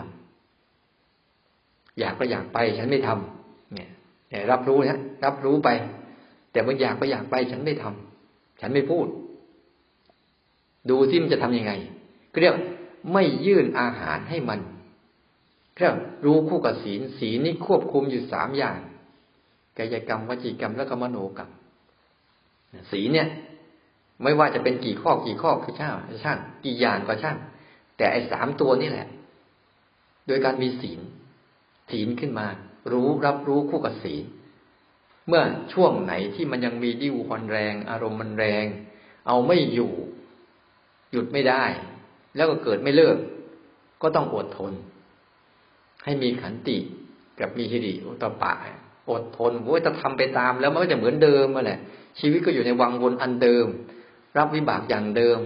[0.78, 3.88] ำอยากก็อยากไปฉันไม่ทำเนี่ย
[4.50, 5.68] รับรู้นะรับรู้ไป
[6.52, 9.06] แต่มันอยากไปอยากไปฉันไม่ทำฉันไม่พูด
[10.90, 11.72] ดูซิมันจะทํำยังไง
[12.32, 12.54] ก็เรียก
[13.12, 14.60] ไม่ยื่นอาหารให้มัน
[15.76, 18.78] เรียกรู้คู่กับศีลศีลนี่ควบคุมอยู่สามอย่าง
[19.78, 21.50] กายกรรมวจีกรรมแล้วก็มโนกรรม
[22.90, 23.28] ศีลเนี่ย
[24.22, 27.36] ไม่ว่าจะเป็นกี่ข้อกี่ข้อคือช่างช่างกี่อย่างก็ช่าง
[27.96, 29.08] แต่ไอ้สามตัวนี่แหละ
[30.26, 31.00] โดยการมีศีล
[31.90, 32.46] ศีลขึ้นมา
[32.92, 34.24] รู้รับรู้คู่กับศีล
[35.30, 38.64] เมื่อช่วงไหนที่มันยังมีดิ้วคอนแรง อารมณ์มันแรง
[39.26, 39.92] เอาไม่อยู่
[41.10, 41.64] หยุดไม่ได้
[42.36, 43.16] แล้วก็เกิดไม่เลิก
[44.02, 44.72] ก็ต้องอดทน
[46.04, 46.78] ให้มีขันติ
[47.40, 48.52] กับมีฮิริอุตปะ
[49.10, 51.78] อดทนโอ้ยจะทำไปตามแล้วมันก็จะเหมือนเดิมมาแหละ
[52.20, 53.66] ชีวิตก็อยู่ในวังวนอันเดิม
[54.36, 55.38] รับวิบากอย่างเดิม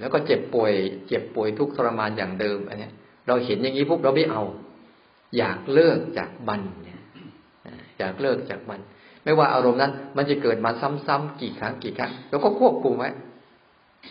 [0.00, 0.72] แล้วก็เจ็บป่วย
[1.08, 2.88] เจ็บป่วยทุกทรมานอย่างเดิมอันนี้
[3.26, 4.42] เราเห็นอย่างนี้พวกเราไม่เอา
[5.36, 6.93] อยากเลิกจากบันเนี่ย
[7.98, 8.80] อยากเลิกจากมัน
[9.24, 10.70] ไม่ว่าอารมณ์นั้น มันจะเกิดมา
[11.06, 13.10] ซ้ำๆกี่ครั้งกี่ครั้งเราก็ควบคุมไว้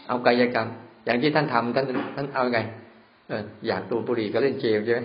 [0.07, 0.67] เอากายกรรม
[1.05, 2.59] อย่างที่ท่านทำท่านท่านเอาไง
[3.27, 5.01] เอออยากดูบุหรี่ก็เล่นเกมใช่ไหม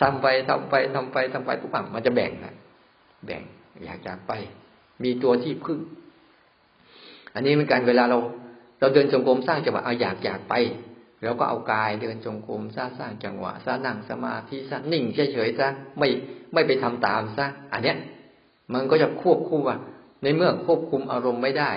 [0.00, 2.54] ทำไปทำไปทำไปทำไปทุกอย่างมันจะแบ่งนะ
[3.26, 3.42] แบ่ง
[3.84, 4.32] อยากจากไป
[5.02, 5.78] มีตัวที่พึ่ง
[7.34, 8.18] อันนี้เป็นการเวลาเรา
[8.80, 10.54] เราเดินจงกรมสร้างจังหวะเอาอยากอยากไป
[11.24, 16.08] เราก็เอากายเดินจงกรมสร้างสร้างจังหวะสร้างนั่งสมาธิสร้างนิ่งเฉยๆซะไม่
[16.52, 17.96] ไม่ไปทำตามซะอันเนี้ย
[18.74, 19.76] มันก็จะควบคุมว่า
[20.22, 21.72] ในเมื่อควบคุมอารมณ์ไม่ได้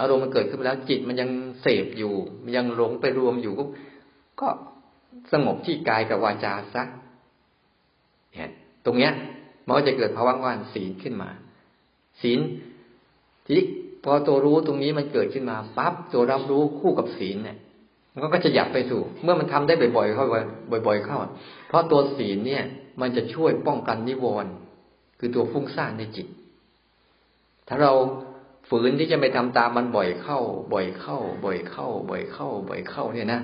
[0.00, 1.30] อารมณ์มันเกิดขึ้นแล้วจิตมันยัง
[1.62, 3.54] เสพอยู่ มันยังหลงไปรวมอยู่
[4.40, 4.48] ก็
[5.32, 6.82] สงบที่กายกับวาจาซะ
[8.32, 8.50] เนี่ย
[8.84, 9.12] ตรงเนี้ย
[9.66, 11.30] มันก็จะเกิดภาวะว่านศีลขึ้นมา
[12.22, 12.38] ศีล
[13.46, 13.56] ที
[14.04, 17.58] พอตัวรู้ตรงนี้มันเกิดขึ้นมาปั๊บตัวรับรู้คู่กับศีลเนี่ย
[18.14, 20.26] มันก็จะหยับไปสู่ เมื่อมันทำได้บ่อยๆเข้า
[20.86, 21.18] บ่อย ๆ เข้า
[21.68, 22.64] เพราะตัวศีลเนี่ย
[23.00, 24.52] มันจะช่วยป้องกันนิวรณ์
[25.18, 26.26] คือตัวฟุ้งซ่านในจิต
[27.68, 27.92] ถ้าเรา
[28.68, 30.38] ฝืนที่จะไปทำตามมันบ่อยเข้า
[30.72, 33.40] บ่อยเข้า บ่อยเข้า บ่อยเข้า บ่อยเข้าเนี่ยนะ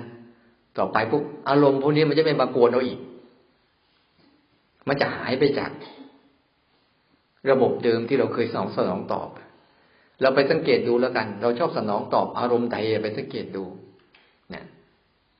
[0.77, 2.99] ต่อไปปุ๊บอารมณ์พวกนี้มันจะไม่มากวนเราอีก
[4.87, 5.71] มันจะหายไปจาก
[7.49, 9.29] ระบบเดิมที่เราเคยสนองสนองตอบ
[10.21, 13.63] เราไปสังเกตดูแล้วกัน เราชอบสนองตอบอารมณ์ใดไปสังเกตดู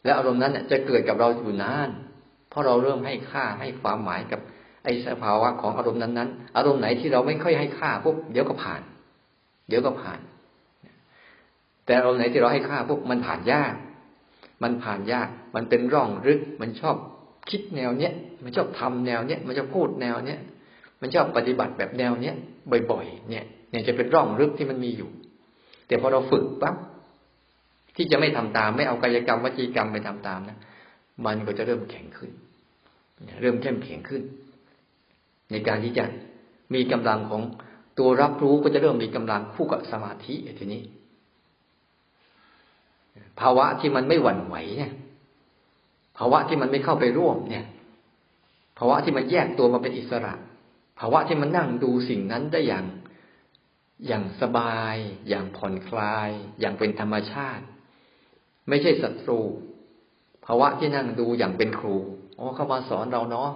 [0.04, 1.90] และอารมณ์นั้นเนี่ยจะเกิดกับเราอยู่นาน
[2.50, 4.40] เพราะเราเริ่มให้ค่าให้ความหมายกับ
[4.84, 8.82] ไอ้สภาวะของอารมณ์นั้นๆ อารมณ์ไหนที่เราไม่ค่อยให้ค่าปุ๊บเดี๋ยวก็ผ่าน
[9.68, 10.20] เดี๋ยวก็ผ่าน
[11.86, 13.74] แต่อารมณ์ไหนที่เราให้ค่าปุ๊บมันผ่านยาก
[14.64, 16.96] มันผ่านยาก มันเป็นร่องรึก มันชอบ
[17.50, 20.40] คิดแนวเนี้ย มันชอบทำแนวเนี้ย มันจะพูดแนวเนี้ย
[21.02, 22.36] มันชอบปฏิบัติแบบแนวเนี้ย
[22.92, 25.10] บ่อยๆ เนี่ย เนี่ยจะเป็นร่องรึกที่มันมีอยู่
[25.88, 26.76] แต่พอเราฝึกปั๊บ
[28.02, 30.58] ที่จะไม่ทำตาม ไม่เอากายกรรมวจีกรรมไปทำตามนะ
[31.26, 32.32] มันก็จะเริ่มแข็งขึ้น
[33.42, 34.22] เริ่มเข้มแข็งขึ้น
[35.52, 36.06] ในการที่จะ
[36.74, 37.42] มีกำลังของ
[38.00, 40.82] ตัวรับรู้ก็จะเริ่มมีกำลังคู่กับสมาธิทีนี้
[43.40, 44.94] ภาวะที่มันไม่หวั่นไหวเนี่ย
[46.18, 47.66] ภาวะที่มันไม่เข้าไปร่วมเนี่ย
[48.78, 50.34] ภาวะที่มันแยกตัวมาเป็นอิสระ
[51.00, 52.86] ภาวะที่มันนั่งดูสิ่งนั้นได้อย่าง
[54.08, 54.96] อย่างสบาย
[55.30, 57.66] อย่างผ่อนคลาย อย่างเป็นธรรมชาติ
[58.70, 59.40] ไม่ใช่ศัตรู
[60.46, 61.96] ภาวะที่นั่งดูอย่างเป็นครู
[62.40, 63.50] อ๋อเข้ามาสอนเราเนาะ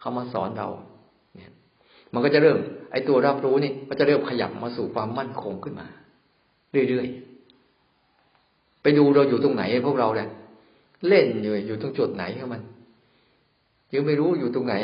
[0.00, 0.68] เข้ามาสอนเรา
[1.34, 1.50] เนี่ย
[2.12, 2.58] มันก็จะเริ่ม
[2.92, 5.86] ไอ้ตัวรับรู้นี่ก็จะเริ่มขยับมาสู่ความมั่นคงขึ้นมา
[6.88, 10.28] เรื่อยๆไปดูเราอยู่ตรงไหนพวกเราเนี่ย
[11.08, 12.62] เล่นอยู่อยู่ตรงจุดไหนของมัน
[13.92, 14.74] ยังไม่รู้อยู่ตรงไหน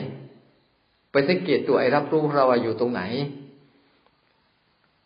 [1.12, 3.03] ไปสังเกตตัวไอ้รับรู้เราอยู่ตรงไหน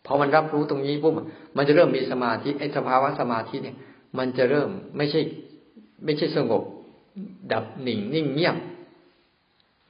[0.05, 1.13] พอมันรับรู้ตรงนี้ปุ๊บ
[1.57, 3.75] มันจะเริ่มมีสมาธิไอ้สภาวะสมาธิเนี่ย
[4.17, 5.21] มันจะเริ่มไม่ใช่
[6.05, 6.63] ไม่ใช่สงบ
[7.53, 8.57] ดับหนิ่งนิ่งเงียบ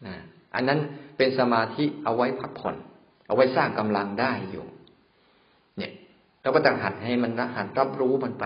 [0.05, 0.15] นะ
[0.55, 0.79] อันนั้น
[1.17, 2.75] เป็นสมาธิเอาไว้พักผ่อน
[3.27, 4.65] เอาไว้สร้างกำลังได้อยู่
[5.77, 5.91] เนี่ย
[6.41, 8.45] เราก็ต้องหัดให้มันหัดรับรู้มันไป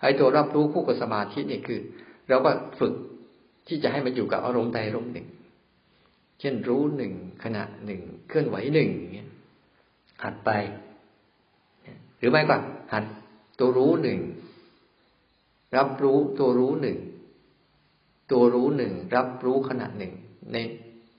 [0.00, 1.80] ให้ตัวรับรู้คู่กับสมาธิเนี่ยคือ
[2.28, 2.92] เราก็ฝึก
[3.68, 5.28] ที่จะให้มันอยู่กับอารมณ์ใดอารมณ์หนึ่ง
[6.40, 7.12] เช่นรู้หนึ่ง
[7.44, 9.30] ขณะหนึ่งเคลื่อนไหวหนึ่งเนี่ย
[10.24, 10.50] หัดไป
[12.18, 12.56] หรือไม่ก็
[12.92, 13.04] หัด
[13.58, 14.18] ตัวรู้หนึ่ง
[15.76, 16.98] รับรู้ตัวรู้หนึ่ง
[18.32, 20.12] ตัวรู้หนึ่ง รับรู้ขณะหนึ่ง
[20.52, 20.56] ใน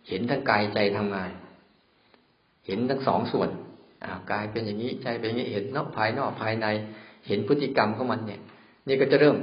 [0.07, 1.31] เห็นทั้งกายใจทำงาน
[2.65, 3.49] เห็นทั้งสองส่วน
[4.31, 6.67] กายเป็นอย่างนี้ใจเป็นอย่างนี้เห็นนอกภายนอกภายใน
[7.27, 8.41] เห็นพฤติกรรมของมันเนี่ย
[8.87, 9.35] นี่ก็จะเริ่ม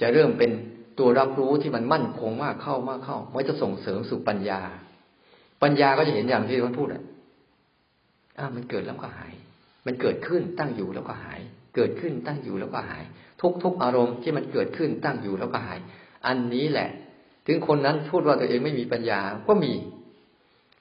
[0.00, 0.50] จะเริ่มเป็น
[0.98, 4.60] ตัวรับรู้ที่มันมั่นคงมากเข้ามากเข้ามันจะส่งเสริมสู่ปัญญา
[5.62, 7.02] ปัญญาก็จะเห็นอย่างที่ท่านพูดอะ
[8.38, 9.32] อ่ามันเกิดแล้วก็หาย
[9.86, 11.40] มันเกิดขึ้นตั้งอยู่แล้วก็หาย
[11.74, 13.04] เกิดขึ้นตั้งอยู่แล้วก็หาย
[13.64, 15.78] ทุกๆอารมณ์ที่มันเกิดขึ้นตั้งอยู่แล้วก็หาย
[16.26, 16.88] อันนี้แหละ
[17.46, 19.74] ถึงคนนั้นพูดว่าตัวเองไม่มีปัญญาก็มี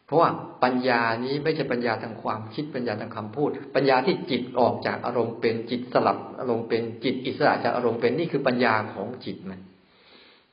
[0.05, 0.29] เพราะว่า
[0.63, 9.59] ปัญญานี้ไม่ใช่ปัญญาทางความคิดปัญญาทางคำพูด ปัญญาที่จิตออกจากอารมณ์เป็นจิตสลับอารมณ์เป็นจิตอิสระจากอารมณ์เป็นนี่คือปัญญาของจิตมัน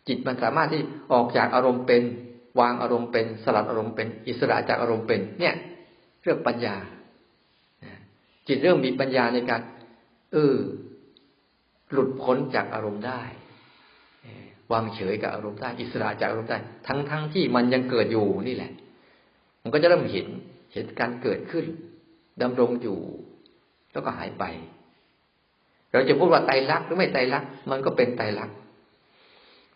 [0.09, 2.03] จิตมันสามารถที่ออกจากอารมณ์เป็น
[2.61, 5.55] วางอารมณ์เป็นสลัดอารมณ์เป็น อิสระจากอารมณ์เป็น เนี่ย
[6.23, 6.77] เรื่องปัญญา
[8.49, 9.61] จิตเริ่มมีปัญญาในการ
[10.33, 10.57] เออ
[11.93, 13.23] หลุดพ้นจากอารมณ์ได้
[14.73, 18.73] วางเฉยกับอารมณ์ได้อิสระจากอารมณ์ได้ ทั้งทั้งที่มันยังเกิดอยู่นี่แหละ
[19.63, 20.27] มันก็จะเริ่มเห็น
[20.73, 21.65] เห็นการเกิดขึ้น
[22.43, 22.99] ดำรงอยู่
[23.93, 24.45] แล้วก็หายไป
[25.93, 28.57] เราจะพูดว่าไตรลักษณ์หรือไม่ไตรลักษณ์มันก็เป็นไตรลักษณ์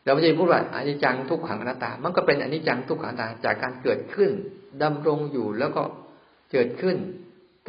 [0.05, 4.31] เราไม่ใช่พูดว่าอนิจจังทุกขังอนัตตา มันก็เป็นอนิจจังทุกขังอนัตตาจากการเกิดขึ้น
[4.83, 5.83] ดำรงอยู่แล้วก็
[6.53, 6.97] เกิดขึ้น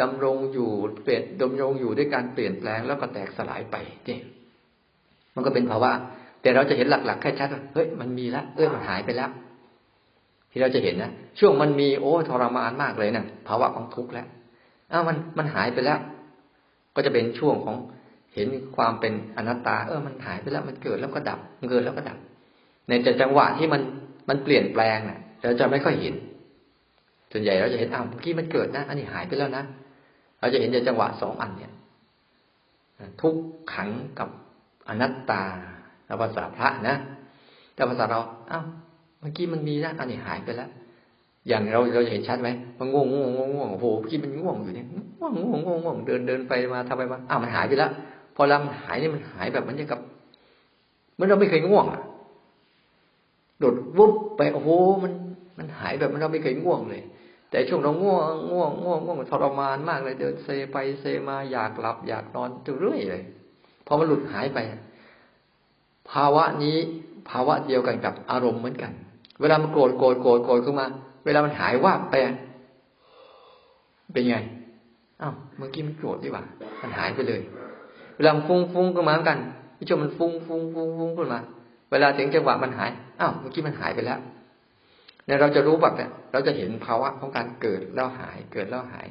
[0.02, 0.70] ดำรงอยู่
[1.04, 3.76] เปลี่ยนดำรงอยู่ด้วยการเปลี่ยนแปลงแล้วก็แตกสลายไป
[4.08, 4.20] นี่
[5.36, 5.92] มันก็เป็นภาวะ
[6.42, 9.30] แต่เราจะเห็นหลักๆแค่ชัดว่าเฮ้ยมันมีแล้วเอ้ยมันหายไปแล้ว
[10.52, 14.28] ที่เราจะเห็นนะช่วงมันมีโอ้ทรมานมากเลยนะภาวะของทุกข์แล้ว
[14.92, 16.00] อ้าวมันมันหายไปแล้ว
[16.96, 17.76] ก็จะเป็นช่วงของ
[18.34, 22.18] เห็นความเป็นอนัตตา เออมันหายไปแล้วมันเกิดแล้วก็ดับมันเกิดแล้วก็ดับ
[22.90, 23.82] ในจังหวะที่มัน
[24.30, 26.16] มันเปลี่ยนแปลงเนะ่ะเราจะไม่ค่อยเห็น
[27.32, 29.64] ส่วนใหญ่เราจะเห็นอ้าวเมื่อกี้มันเกิดนะ อันนี้หายไปแล้วนะ
[30.40, 31.72] เราจะเห็นในจังหวะสองอันเนี่ย
[33.22, 33.36] ทุก
[33.74, 34.30] ขังกับ
[34.88, 35.44] อนัตตา
[36.22, 36.96] ภาษาพระนะ
[37.74, 38.20] แต่ภาษาเรา
[38.52, 38.66] อ้าว
[39.20, 40.70] เมื่อกี้มันมีนะอันนี้หายไปแล้ว
[41.48, 44.88] อย่างเราเราเห็นชัดไหมมันง่วงง่วงง่วงง่วงโอ้โหเมื่มันง่วงอยู่เนี่ย
[45.20, 47.92] ง่วงง่วงง่วงง่วงเดินเดินไปมาทำไปมาอ้าวมันหายไปแล้ว
[48.36, 50.00] พอเราหายนี่มันหายแบบมันจะกับ
[51.16, 52.02] เมื่อเราไม่เคยง่วงอะ
[53.60, 54.70] โดดวุบไปโอ้โห
[55.04, 55.12] มัน
[55.58, 57.02] มันหายแบบมันเราไม่เคยง่วงเลย
[57.50, 63.24] แต่ช่วงเราง่วงง่วงง่วงง่วงทรมานมากเลย เดินเซไปเซมาอยากหลับ อยากนอนจนเรื่อยเลย
[63.86, 64.60] พอมันหลุดหายไป
[66.12, 66.78] ภาวะนี้
[67.30, 68.92] ภาวะเดียวกันกับอารมณ์เหมือนกัน
[69.42, 70.88] เวลามันโกรธโกรธโกรธโกรธขึ้นมา
[71.26, 72.16] เวลามันหายว่าไป
[74.12, 74.38] เป็นไง
[75.22, 76.44] อ้าวเมื่อกี้มันโกรธดีกว่า
[76.82, 77.42] มันหายไปเลย
[78.16, 79.40] เวลาฟุ้งฟุ้งขึ้นมาเหมือนกัน
[79.78, 81.40] พี่ชมมันฟุ้งฟุ้งฟุ้งฟุ้งขึ้นมา
[81.92, 84.20] เวลาถึงจังหวะมันหายอ้าวเมื่อกี้มันหายไปแล้ว
[85.26, 89.08] เนี่ยเราจะรู้แบบเนี่ยเราจะเห็นภาวะของการเกิดแล้วหายเกิดแล้วหาย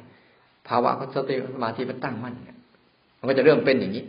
[0.67, 2.57] ภาวะของสติสมาธิมันตั้งมั่นเนี่ย
[3.19, 4.05] มันก็จะเริ่มเป็นอย่างนี้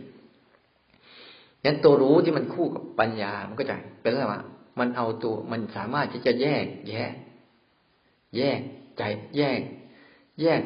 [1.63, 4.41] งั้นตัวรู้ที่มันคู่กับปัญญา มันก็จะเป็นอะไรวะ
[4.79, 7.13] มันเอาตัวมันสามารถที่จะแยก แยก
[8.37, 8.59] แยก
[8.97, 9.03] ใจ
[9.37, 9.59] แยก
[10.41, 10.61] แยก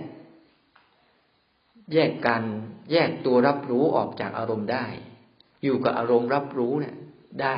[1.93, 2.43] แยกกัน
[2.91, 4.86] แยกตัวรับรู้ออกจากอารมณ์ได้
[5.63, 6.95] อยู่กับอารมณ์รับรู้เนี่ย
[7.41, 7.58] ได้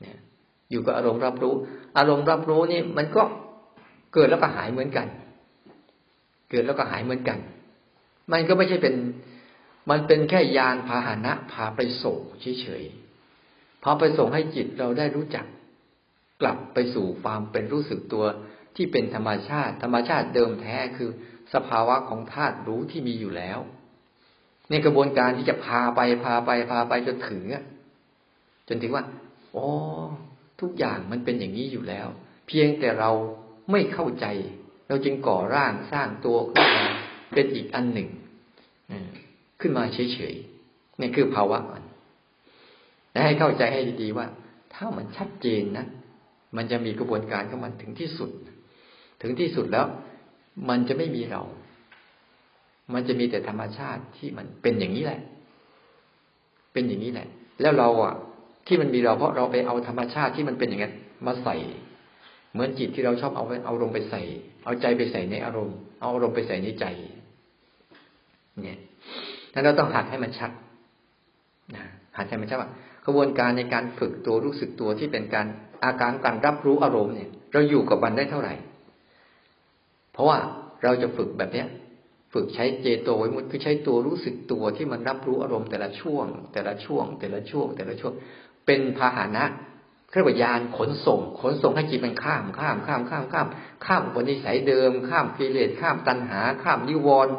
[0.00, 0.18] เนี่ย
[0.70, 1.54] อยู่กับอารมณ์รับรู้
[1.96, 3.22] อารมณ์รับรู้นี่มันก็
[4.14, 5.06] เกิดแล้วก็หายเหมือนกัน
[6.50, 7.38] เกิดแล้วก็หายเหมือนกัน
[8.32, 8.94] มันก็ไม่ใช่เป็น
[9.90, 15.46] มันเป็นแค่ยานพาหนะพาไปส่งเฉยๆพาไปส่งให้จิตเราได้รู้จัก
[16.40, 18.24] กลับไปสู่ความเป็นรู้สึกตัว
[18.76, 21.10] ที่เป็นธรรมชาติ ธรรมชาติเดิมแท้คือ
[21.54, 23.58] สภาวะของธาตุรู้ที่มีอยู่แล้ว
[24.70, 27.44] ในกระบวนการที่จะพาไปพาไปพาไปจนถึง
[28.68, 29.04] จนถึงว่า
[29.52, 29.68] โอ้
[30.60, 32.08] ทุกอย่างมันเป็นอย่างนี้อยู่แล้ว
[32.46, 33.10] เพียงแต่เรา
[33.70, 34.26] ไม่เข้าใจ
[34.88, 36.84] เราจึงก่อร่างสร้างตัวขึ้นมา
[37.34, 38.08] เป็นอีกอันหนึ่ง
[39.60, 41.84] ขึ้นมาเฉยๆนี่คือภาวะมัน
[43.12, 44.26] และให้เข้าใจให้ดีๆว่า
[44.74, 45.86] ถ้ามันชัดเจนนะ
[46.56, 48.30] มันจะมีกระบวนการของมันถึงที่สุด
[49.22, 49.86] ถึงที่สุดแล้ว
[50.68, 51.42] มันจะไม่มีเรา
[52.92, 55.20] มันจะมีแต่ธรรมชาติที่มันเป็นอย่างนี้แหละ
[56.72, 57.28] เป็นอย่างนี้แหละ
[57.60, 58.14] แล้วเราอะ
[58.70, 60.94] ที่มันมีเราเพราะเราไปเอาธรรมชาติที่มันเป็นอย่างนั้น
[61.26, 61.56] มาใส่
[62.52, 64.22] เหมือนจิตที่เราชอบเอาเอาลงไปใส่
[64.64, 66.84] เอาใจไปใส่ในอารมณ์ เอาอารมณ์ไปใส่ในใจ
[68.64, 68.78] เนี่ย
[69.54, 70.50] นั้นเราต้องหัดให้มันชัด
[71.76, 71.84] นะ
[72.16, 72.70] หัดให้มันชัดว่า
[73.06, 75.46] กระบวนการในการฝึกตัวรู้สึกตัวที่เป็นการ
[75.84, 78.54] อาการการรับรู้อารมณ์เนี่ย เราอยู่กับมันได้เท่าไหร่
[80.12, 80.38] เพราะว่า
[80.82, 81.68] เราจะฝึกแบบเนี้ย
[82.34, 88.14] ฝึกใช้เจโตวิมุตคือใช้ตัวรู้สึกตัวที่มันรับรู้อารมณ์แต่ละช่วง แต่ละช่วง แต่ละช่วง แต่ละช่วง
[88.66, 89.44] เป็นพาหนะ
[90.10, 93.46] เครื่องยานขนส่ง ขนส่งให้จิตมันข้ามข้ามข้ามข้ามข้าม
[93.84, 97.34] ข้ามบนนิสัยเดิม ข้ามกิเลสข้ามตัณหา ข้ามนิวรณ์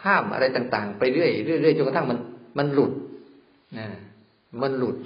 [0.00, 2.18] ข้ามอะไรต่าง ๆ ไปเรื่อยเรื่อยจนกระทั่งมัน
[2.58, 2.92] มันหลุด
[3.78, 3.86] นะ
[4.62, 4.96] มันหลุด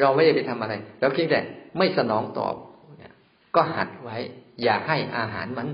[0.00, 1.40] เราไม่ได้ไปทำอะไรเราเพียงแต่
[1.78, 2.54] ไม่สนองตอบ
[3.54, 4.16] ก็หัดไว้
[4.62, 5.68] อย่าให้อาหารมัน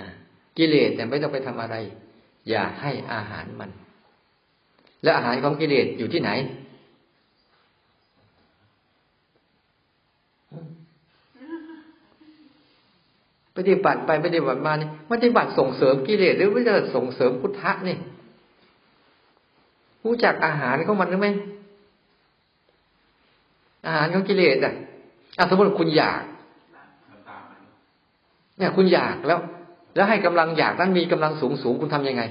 [0.00, 0.08] นะ
[0.56, 1.76] กิเลสแต่ไม่ต้องไปทำอะไร
[2.48, 3.70] อย่าให้อาหารมัน
[5.02, 6.30] แล้วอาหารของกิเลสอยู่ที่ไหน
[13.56, 17.96] ปฏิบัติไปปฏิบัติมานี่ปฏิบัติส่งเสริมกิเลสหรือว่าจะส่งเสริมพุทธะนี่
[20.04, 21.32] รู้จักอาหารของมันหรือไม่
[23.86, 24.74] อาหารของกิเลสอะ
[25.38, 26.22] อะสมมติคุณอยาก
[28.58, 29.38] เนี่ย คุณอยากแล้ว
[29.94, 32.22] แล้วให้กำลังอยากนั้นมีกำลังสูงสูงคุณทํำยังไง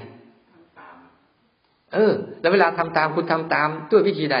[1.94, 4.36] เออ แล้วเวลาทำตามคุณทำตามด้วยวิธีใด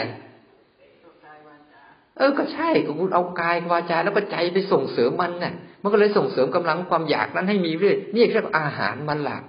[2.16, 9.42] เออก็ใช่ก็คุณเอากายวาจาแล้วก็ใจไปส่งเสริมมันน่ะ มันก็เลยส่งเสริมกำลังความอยากนั้นให้มีเรื่อยนี่เรียกอาหารมันหลัก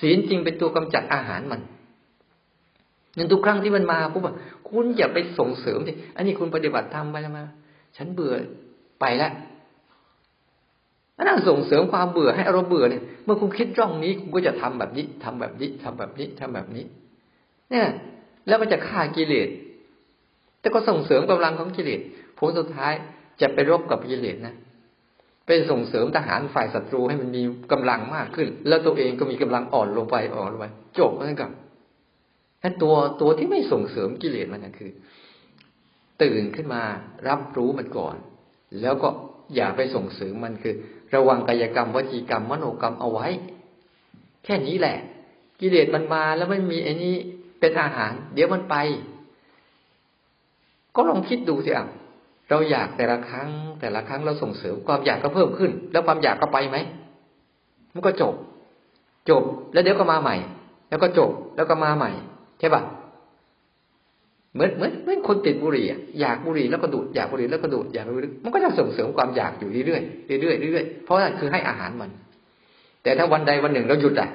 [0.00, 1.60] ศีลจริงเป็นตัวกำจัดอาหารมัน
[3.16, 4.28] นั่นทุกครั้งที่มันมาปุ๊บ
[4.68, 7.44] คุณอย่าไปส่งเสริมสิอันนี้คุณปฏิบัติธรรมไปแล้วมา
[7.96, 8.34] ฉันเบื่อ
[9.00, 9.32] ไปแล้ว
[11.16, 16.84] นั่นส่งเสริมความเบื่อให้อารมณ์เบื่อเนี่ย เมื่อคุณคิดร่องนี้คุณก็จะทำแบบนี้ทำแบบนี้ทำแบบนี้ทำแบบนี้
[17.70, 17.86] เนี่ย
[18.46, 19.48] แล้วมันจะฆ่ากิเลส
[20.66, 22.00] แต่ก็ส่งเสริมกำลังของกิเลส
[22.38, 22.92] ผลสุดท้าย
[23.40, 24.54] จะไปรบกับกิเลสนะ
[25.46, 27.42] ไปส่งเสริมทหารฝ่ายศัตรูให้มันมี
[27.72, 30.66] กำลังมากขึ้น แล้วตัวเองก็มีกำลังอ่อนลงไปอ่อนลงไป
[30.98, 31.50] จบแล้วกับ
[32.60, 34.90] แต่ตัวตัวที่ไม่ส่งเสริมกิเลสมันก็คือ
[36.22, 36.82] ตื่นขึ้นมา
[37.28, 38.16] รับรู้มันก่อน
[38.80, 39.08] แล้วก็
[39.54, 40.74] อย่าไปส่งเสริมมันคือ
[41.14, 43.28] ระวังกายกรรมวจีกรรมมโนกรรมเอาไว้
[44.44, 44.98] แค่นี้แหละ
[45.60, 47.14] กิเลสมันมาแล้วไม่มีไอ้นี้
[47.60, 48.76] เป็นอาหาร เดี๋ยวมันไป
[50.96, 51.86] ก็ลองคิดดูสิอะ
[52.50, 53.48] เราอยากแต่ละครั้ง
[53.80, 56.76] แต่ละครั้งเราส่งเสริมความอยากก็เพิ่มขึ้น แล้วความอยากก็ไปไหม
[57.94, 58.34] มันก็จบ
[59.30, 59.42] จบ
[59.72, 60.36] แล้วเดี๋ยวก็มาใหม่
[60.88, 62.10] แล้วก็จบแล้วก็มาใหม่
[62.58, 62.82] ใช่ปะ
[64.54, 65.86] เหมือนเหมือนเหมือนคนติดบุหรี่
[66.20, 72.10] อยากบุหรี่แล้วก็ดูดอยากบุหรี่แล้วก็ดูดอยากบุหรี่มันก็จะส่งเสริมความอยากอยู่เรื่อยๆเรื่อยๆเรื่อยๆเพราะนั่นคือให้อาหารมัน
[73.02, 74.28] แต่ถ้าวันใดวันหนึ่งเราหยุดอะ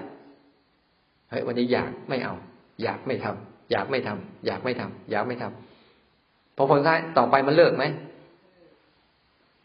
[1.29, 2.33] เฮ้ยวันนี้อยากไม่เอา
[2.83, 5.53] อยากไม่ทำอยากไม่ทำอยากไม่ทำอยากไม่ทำพ
[6.61, 7.83] อผลท้ายต่อไปมันเลิกไหม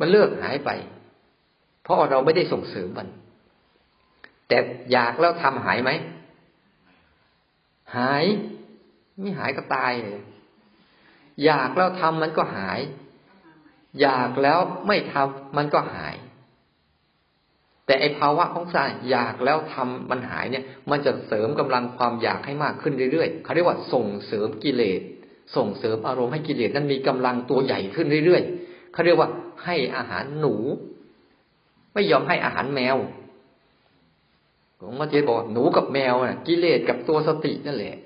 [0.00, 0.70] มันเลิกหายไป
[1.82, 3.08] เพราะเราไม่ได้ส่งเสริมมัน
[4.48, 4.58] แต่
[4.92, 5.90] อยากแล้วทำหายไหม
[7.96, 8.24] หาย
[9.20, 10.20] ไม่หายก็ตายเลย
[11.44, 12.80] อยากแล้วทำมันก็หาย
[14.00, 16.14] อยากแล้วไม่ทำมันก็หาย
[17.86, 18.76] แต่ไอภาวะของใจ
[19.10, 25.00] อยากแล้วทำมันหายเนี่ย มันจะเสริมกำลังความอยากให้มากขึ้นเรื่อยๆเขาเรียกว่าส่งเสริมกิเลส
[25.54, 29.28] ส่งเสริมอารมณ์ให้กิเลสนั้นมีกำลังตัวใหญ่ขึ้นเรื่อยๆเขาเรียกว่า
[29.64, 30.54] ให้อาหารหนู
[31.92, 32.96] ไม่ยอมให้อาหารแมว
[34.80, 37.96] ผมก็จบอกหนูกับแมวน่ะ กิเลสกับตัวสตินั่นแหละ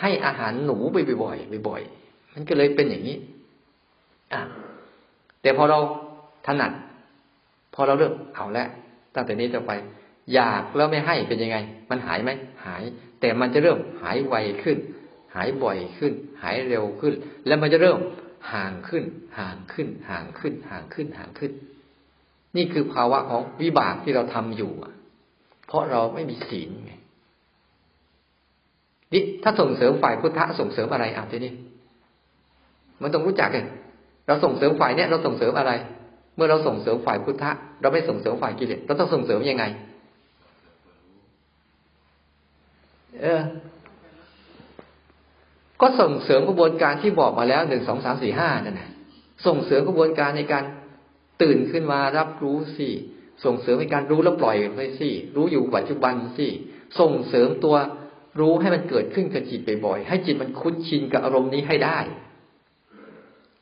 [0.00, 3.16] ให้อาหารหนูไปบ่อยๆบ่อยๆมันก็เลยเป็นอย่างนี้
[4.32, 4.40] อะ
[5.42, 5.78] แต่พอเรา
[6.46, 6.72] ถนัด
[7.74, 8.68] พอเราเริ่มเอาล้ว
[9.14, 9.72] ตั้งแต่นี้ต่อไป
[10.34, 11.56] อยากแล้วไม่ให้เป็นยังไง
[11.90, 12.30] มันหายไหม
[12.66, 12.82] หาย
[13.20, 14.76] แต่มันจะเริ่มหายไวขึ้น
[15.36, 16.12] หายบ่อยขึ้น
[16.42, 17.14] หายเร็วขึ้น
[17.46, 17.98] แล้วมันจะเริ่ม
[18.52, 19.04] ห่างขึ้น
[19.38, 21.52] ห่างขึ้น ห่างขึ้น ห่างขึ้น ห่างขึ้น
[22.56, 24.72] นี่คือภาวะของวิบากที่เราทำอยู่
[25.66, 26.92] เพราะเราไม่มีศีลไง
[29.12, 31.52] นี่ถ้าส่งเสริมฝ่ายพุทธะส่งเสริมอะไรอะทีนี้
[33.02, 33.66] มันต้องรู้จักเลย
[34.26, 35.72] เราส่งเสริมฝ่ายเนี้ยเราส่งเสริมอะไร
[36.36, 39.64] เมื่อเราส่งเสริมฝ่ายพุทธะเราไม่ส่งเสริมฝ่ายกิเลสเราต้องส่งเสริมยังไง
[43.22, 43.40] เออ
[45.80, 48.90] ก็ส่งเสริมกระบวนการที่บอกมาแล้วหนึ่งสองสามสี่ห้านั่นแหละ
[49.46, 50.64] ส่งเสริมกระบวนการในการ
[51.42, 52.90] ตื่นขึ้นมารับรู้สิ
[53.44, 56.48] ส่งเสริมในการรู้แล้วปล่อยไปสิรู้อยู่ปัจจุบันสิ
[57.00, 57.76] ส่งเสริมตัว
[58.40, 61.98] รู้ให้มันเกิดขึ้นกับจิตบ่อยๆให้จิตมันคุ้นชินกับอารมณ์นี้ให้ได้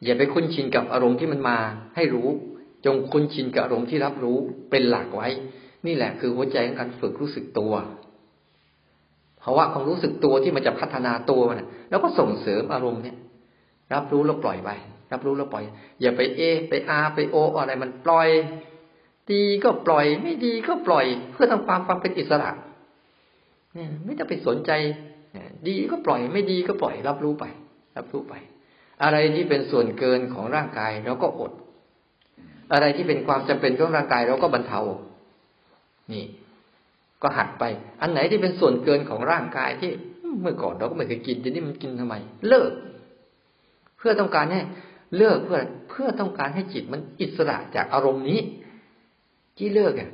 [0.04, 1.58] อย่าไปคุ้นชินกับอารมณ์ที่มันมา
[1.96, 2.28] ให้รู้
[2.86, 4.36] จงคุ้นชินกับอารมณ์ที่รับรู้
[4.70, 5.28] เป็นหลักไว้
[5.86, 7.72] นี่แหละคือหัวใจของการฝึกรู้สึกตัว
[9.44, 13.16] เพราะว่าความรู้สึกตัวที่มันจะพัฒนาตัวมันแล้วก็ส่งเสริมอารมณ์เนี่ย
[13.94, 14.70] รับรู้แล้วปล่อยไป
[15.12, 15.64] รับรู้แล้วปล่อย
[16.00, 18.28] อย่าไปเอ ไปอาไปโออะไรมันปล่อย
[19.32, 22.50] ดีก็ปล่อย ไม่ดีก็ปล่อย เพื่อทำความความเป็นอิสระ
[23.74, 24.70] เนี่ย ไม่ต้องไปสนใจ
[25.68, 27.44] ดีก็ปล่อยไม่ดีก็ปล่อย รับรู้ไป
[27.96, 28.34] รับรู้ไป
[29.02, 31.52] อะไรที่เป็นส่วนเกินของร่างกายเราก็อด
[32.72, 34.80] อะไรที่เป็นความจำเป็นของร่างกายเราก็บรรเทา
[36.12, 36.24] นี่
[37.24, 37.64] ก็หัดไป
[38.00, 39.90] อันไหนที่เป็นส่วนเกินของร่างกายที่
[40.40, 42.14] เมื่อก่อนเราก็ไม่เคยกินทีนี้มันกินทำไม
[42.48, 42.70] เลิก
[43.98, 44.60] เพื่อต้องการให้
[45.16, 45.60] เลิกเพื่อ
[45.90, 48.40] เพื่อต้องการให้จิตมันอิสระจากอารมณ์นี้
[49.58, 50.10] ที่เลิกอะ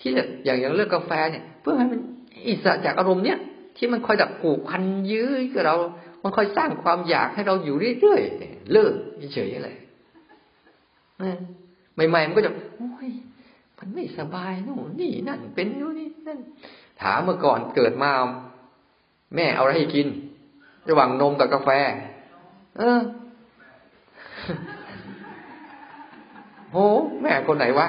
[0.00, 0.10] ที่
[0.44, 2.00] อย่างอย่างเลิกกาแฟเนี่ย เพื่อให้มัน
[2.48, 3.38] อิสระจากอารมณ์เนี้ย
[3.76, 5.76] ที่มันคอยดับผูกพันยื้อกับเรา
[6.22, 8.92] มันคอยสร้างความอยากให้เราอยู่เรื่อยๆเลิก
[9.34, 9.76] เฉยๆเลย
[12.08, 12.52] ใหม่ๆมันก็จะ
[13.94, 16.38] ไม่สบายโน่นนี่นั่นเป็นนู่นนี่นั่น
[17.02, 18.10] ถามเมื่อก่อนเกิดมา
[19.34, 20.06] แม่เอาอะไรให้กิน
[20.88, 21.70] ระหว่างนมกับกาแฟ
[22.78, 23.00] เออ
[26.72, 26.76] โห
[27.22, 27.88] แม่คนไหนวะ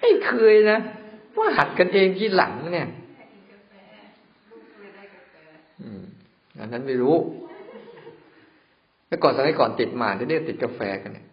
[0.00, 0.78] ไม่เคยนะ
[1.38, 2.88] ว่าหัดกันเองที่หลังเนี่ย
[6.58, 7.16] อันนั้นไม่รู้
[9.06, 11.26] เมื่อก่อนสมัยก่อนติดหมาเรียกติดกาแฟกันเนี่ย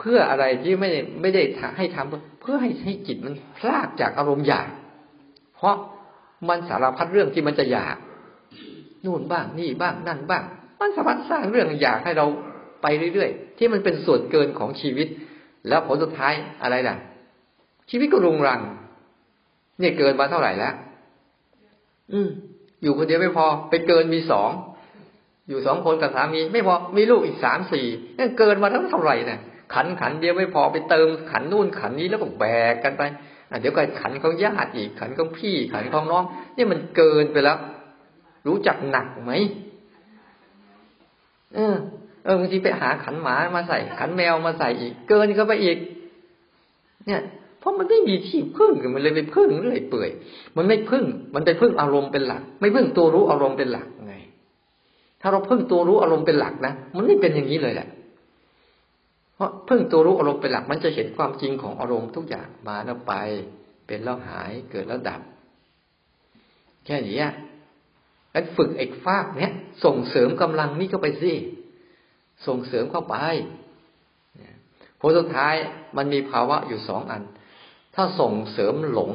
[0.00, 0.90] เพื่ออะไรที่ไม่
[1.20, 1.42] ไม่ได้
[1.76, 4.68] ให้ทำเพื่อให้ให้จิตมันพลากจากอารมณ์อยาก
[5.56, 5.76] เพราะ
[6.48, 7.96] มันสารพัดเรื่องที่มันจะอยาก
[9.04, 10.44] นู่นบ้างนี่บ้างนั่นบ้าง
[10.80, 12.26] มันสามารถสร้างเรื่องอยากให้เรา
[12.82, 15.08] ไปเรื่อยๆ ที่มันเป็นส่วนเกินของชีวิต
[15.68, 16.32] แล้วผลสุดท้าย
[16.62, 16.96] อะไรล่ะ
[17.90, 18.60] ชีวิตก็รุงรัง
[19.78, 20.74] เนี่ยเกินมาเท่าไหร่แล้ว
[22.12, 22.28] อืม
[22.82, 24.50] อยู่คนเดียวไม่พอไปเกินมีสอง
[25.48, 27.86] อยู่สองคนกับสามี ไม่พอมีลูกอีกสามสี่
[28.16, 29.40] นี่เกินมาทั้งเท่าไหร่เนี่ย
[29.74, 33.02] ขันขันเดียวไม่พอไปเติมขันนู่นขันนี้แล้วก็แบกกันไป
[33.60, 36.24] เดี๋ยวก็ขันของญาติอีกขันของพี่ ขันของน้อง
[36.56, 37.58] นี่มันเกินไปแล้ว
[38.46, 39.32] รู้จักหนักไหม
[41.54, 41.76] เออ
[42.24, 45.78] เออบางทีไปหาขันหมามาใส่ ขันแมวมาใส่อีก เกินเข้าไปอีก
[47.06, 47.22] เนี่ย
[47.60, 50.10] เพราะมันไม่มีที่พึ่งมันเลยไปพึ่งเรื่อยเปื่อย
[50.56, 51.04] มันไม่พึ่ง
[51.34, 54.14] มันไปพึ่งอารมณ์เป็นหลัก ไม่พึ่งตัวรู้อารมณ์เป็นหลักไง
[55.20, 57.88] ถ้าเราพึ่งตัวรู้อารมณ์เป็นหลักนะมันไม่เป็นอย่างนี้เลยแหละ
[59.40, 63.12] ราะพึ่งตัวรู้อารมณ์เป็นหลักมันจะเห็นความจริงของอารมณ์ทุกอย่างมาแล้วไป
[63.86, 65.20] เป็นแล้วหายเกิดแล้วดับ
[66.84, 67.18] แค่นี้
[68.34, 69.52] งั้นฝึกไอ้ฟากเนี้ย
[69.84, 71.32] ส่งเสริมกำลังนี่เข้าไปสิ
[72.46, 73.16] ส่งเสริมเข้าไป
[75.00, 75.54] ผลสุดท้าย
[75.96, 77.22] มันมีภาวะอยู่สองอัน
[77.94, 79.10] ถ้าส่งเสริมหลง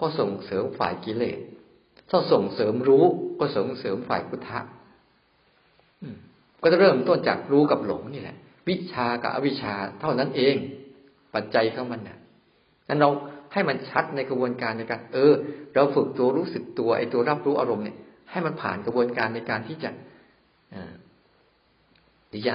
[0.00, 1.38] ก็ส่งเสริมฝ่ายกิเลส
[2.10, 3.04] ถ้าส่งเสริมรู้
[3.38, 4.60] ก็ส่งเสริมฝ่ายพุทธะ
[6.62, 8.36] ก็จะเริ่มต้นจากรู้กับหลงนี่แหละ
[8.68, 10.56] วิชากับอวิชาเท่านั้นเอง
[11.34, 12.18] ปัจจัยของมันเนี่ย
[12.88, 13.10] นั้นเรา
[13.52, 15.34] ให้มันชัดในกระบวนการในการ เออ
[15.74, 17.96] เราฝึกตัวรู้สึกตัวไอ้ตัวรับรู้อารมณ์เนี่ย
[18.30, 19.90] ให้มันผ่านกระบวนการในการที่จะ
[22.32, 22.54] ที่จะ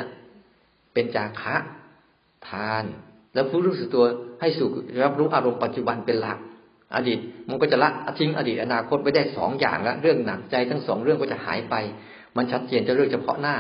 [0.94, 1.56] เป็นจาคะ
[2.48, 2.84] ทาน
[3.34, 4.06] แล้วผู้รู้สึกตัว
[4.42, 4.68] ให้สู่
[5.04, 6.38] รับรู้อารมณ์ปัจจุบันเป็นหลัก
[6.96, 7.90] อดีตมันก็จะละ
[8.20, 11.76] ทิ้งอดีตอนาคตไปได้สองอย่างล้วเรื่องหนักใจทั้งสองเรื่องก็จะหายไป
[12.38, 13.56] มันชัดเจนจะเรื่องเฉพาะหน้า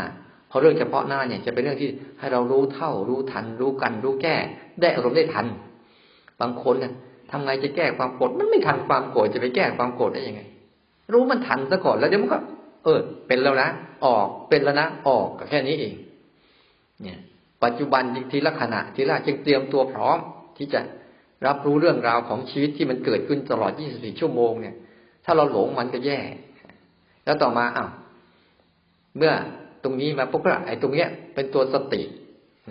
[0.51, 1.89] พอเรื่องเฉพาะหน้าเนี่ยจะเป็นเรื่องที่
[2.19, 4.35] ให้เรารู้เท่า รู้ทัน รู้กัน รู้แก้
[4.81, 5.45] ได้อารมณ์ได้ทัน
[6.41, 6.93] บางคนเนี่ย
[7.31, 10.41] ทำไงจะแก้ความโกรธมันไม่ทันความโกรธจะไปแก้ความโกรธได้ยังไง
[11.13, 12.37] รู้มันทันซะก่อนแล้วเดี๋ยวมันก็
[12.83, 13.69] เออ เป็นแล้วนะ
[14.05, 15.93] ออกเป็นแล้วนะออกก็แค่นี้เอง
[17.01, 17.19] เนี่ย
[17.63, 20.17] ปัจจุบันทีละขณะทีละจึงเตรียมตัวพร้อม
[20.57, 20.79] ที่จะ
[21.47, 24.75] รับรู้เรื่องราวของชีวิตที่มันเกิดขึ้นตลอด 24 ชั่วโมงเนี่ย
[25.25, 26.19] ถ้าเราหลงมันก็แย่
[27.25, 27.89] แล้วต่อมาอ้าว
[29.17, 29.33] เมื่อ
[29.83, 32.01] ตรงนี้มาปุ๊บก็ไอ้ตรงเนี้ย เป็นตัวสติ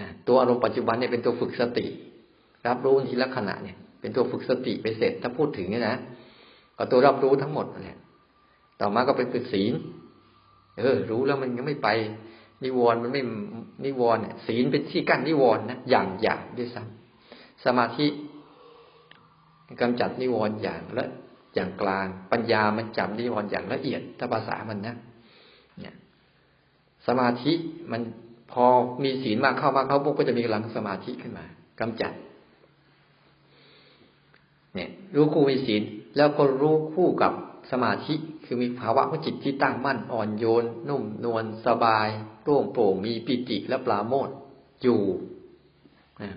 [0.01, 1.87] นะตัวอารมณ์ปัจจุบันเนี่ยเป็นตัวฝึกสติ
[2.67, 5.97] รับรู้ทีละขณะเนี่ย เป็นตัวฝึกสติไปเสร็จถ้าพูดถึงเนี่ยนะ
[6.77, 7.99] ก็ตัวรับรู้ทั้งหมดเนี่ย
[8.81, 9.73] ต่อมาก็เป็นฝึกศีล
[10.79, 11.89] เออ รู้แล้วมันยังไม่ไป
[12.65, 13.23] นิวรณ์มันไม่
[13.85, 18.07] นิวรณ์ศีลเป็นที่กั้นนิวรณ์นะอย่างหยาบด้วยซ้ำสมาธิ
[19.81, 21.07] กำจัดนิวรณ์อย่างละ
[21.55, 24.97] อย่างกลาง ปัญญามันจับนิวรณ์อย่างละเอียดถ้าภาษามันนะ
[27.07, 27.53] สมาธิ
[27.93, 28.03] มัน
[28.53, 28.67] พอ
[29.03, 31.45] มีศีลมากเข้ามากเข้าพวกก็จะมีกำลังสมาธิขึ้นมา
[31.81, 32.13] กำจัด
[34.75, 35.83] เนี่ย รู้คู่มีศีล
[36.17, 37.33] แล้วก็รู้คู่กับ
[37.73, 42.09] สมาธิคือมีภาวะของจิตที่ตั้งมั่นอ่อนโยน นุ่มนวลสบาย
[42.43, 44.29] โปร่งโปร่งมีปิติและปลาโมด
[44.83, 45.01] อยู่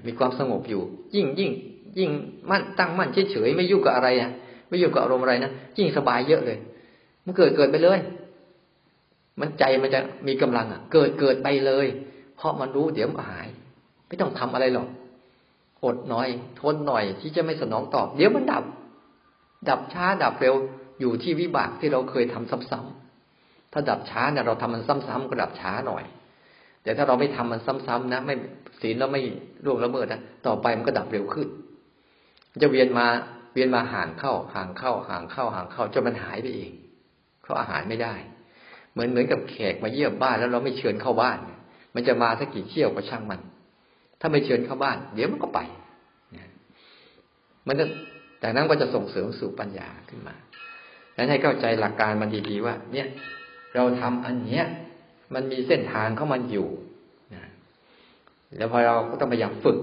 [0.05, 0.81] มีความสงบอยู่
[1.15, 1.51] ยิ่งยิ่ง
[1.99, 2.11] ยิ่ง
[2.49, 4.31] มั่นตั้งมั่นเฉยเฉยไม่ยุ่งกับอะไรนะ
[4.67, 6.57] ไม่ยุ่งกับอารมณ์อะไรนะยิ่งสบายเยอะเลย
[7.25, 7.99] มันเกิดเกิดไปเลย
[9.39, 11.87] มันใจมันจะมีกำลังอะ เกิดเกิดไปเลย
[12.35, 13.47] เพราะมันรู้เดี๋ยวมันหาย
[14.07, 14.87] ไม่ต้องทำอะไรหรอก
[15.83, 16.27] อดหน่อย
[16.59, 18.63] ทนหน่อยที่จะไม่สนองตอบ เดี๋ยวมันดับ
[19.69, 20.55] ดับช้าดับเร็ว
[20.99, 26.03] อยู่ที่วิบากที่เราเคยทำซ้ำๆถ้าดับช้าเนี่ยเราทำมันซ้ำๆก็ดับช้าหน่อย
[26.83, 28.35] แต่ถ้าเราไม่ทำมันซ้ำๆนะ ไม่
[28.81, 29.21] ศีลเราไม่
[29.65, 31.47] ร่วงละเมิดนะต่อไปมันก็ดับเร็วขึ้น
[32.61, 33.07] จะเวียนมา
[33.53, 36.71] เวียนมาห่างเข้าห่างเข้าห่างเข้าห่างเข้าจนมันหายไปเอง
[37.41, 38.13] เพราะอาหารไม่ได้
[38.93, 41.37] เหมือนเหมือนกับแขกมาเยี่ยมบ้านแล้วเราไม่เชิญเข้าบ้าน
[41.95, 43.39] มันจะมาสักกี่เที่ยวก็ช่างมัน
[44.19, 45.59] ถ้าไม่เชิญเข้าบ้าน เดี๋ยวมันก็ไป
[47.67, 47.85] มันจะ
[48.39, 50.35] แต่นั้นก็จะส่งเสริมสู่ปัญญาขึ้นมา
[51.17, 53.07] นั้นให้เข้าใจหลักการมันดีๆว่า เนี่ย
[53.75, 54.65] เราทำอันเนี้ย
[55.33, 56.67] มันมีเส้นทางเข้ามันอยู่
[57.35, 57.43] นะ
[58.57, 59.77] แล้วพอเราก็ต้องพยายามฝึก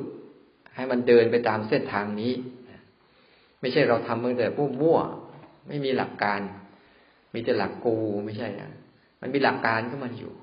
[0.75, 2.33] ให้มันเดินไปตามเส้นทางนี้
[3.61, 4.99] ไม่ใช่เราทำเมื่อแต่ผู้มั่ว
[5.69, 6.41] ไม่มีหลักการ
[7.35, 8.71] มีแต่หลักกูไม่ใช่นะ
[9.21, 10.35] มันมีหลักการก็มันอยู่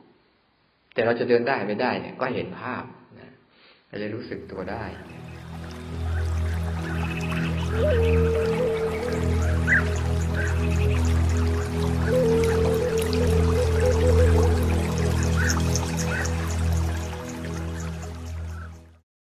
[0.94, 2.84] แต่เราจะเดินได้ไม่ได้เนี่ย ก็เห็นภาพ
[3.20, 3.34] นะ
[3.88, 4.86] เราจะรู้สึกตัวได้
[7.70, 8.27] Thank you.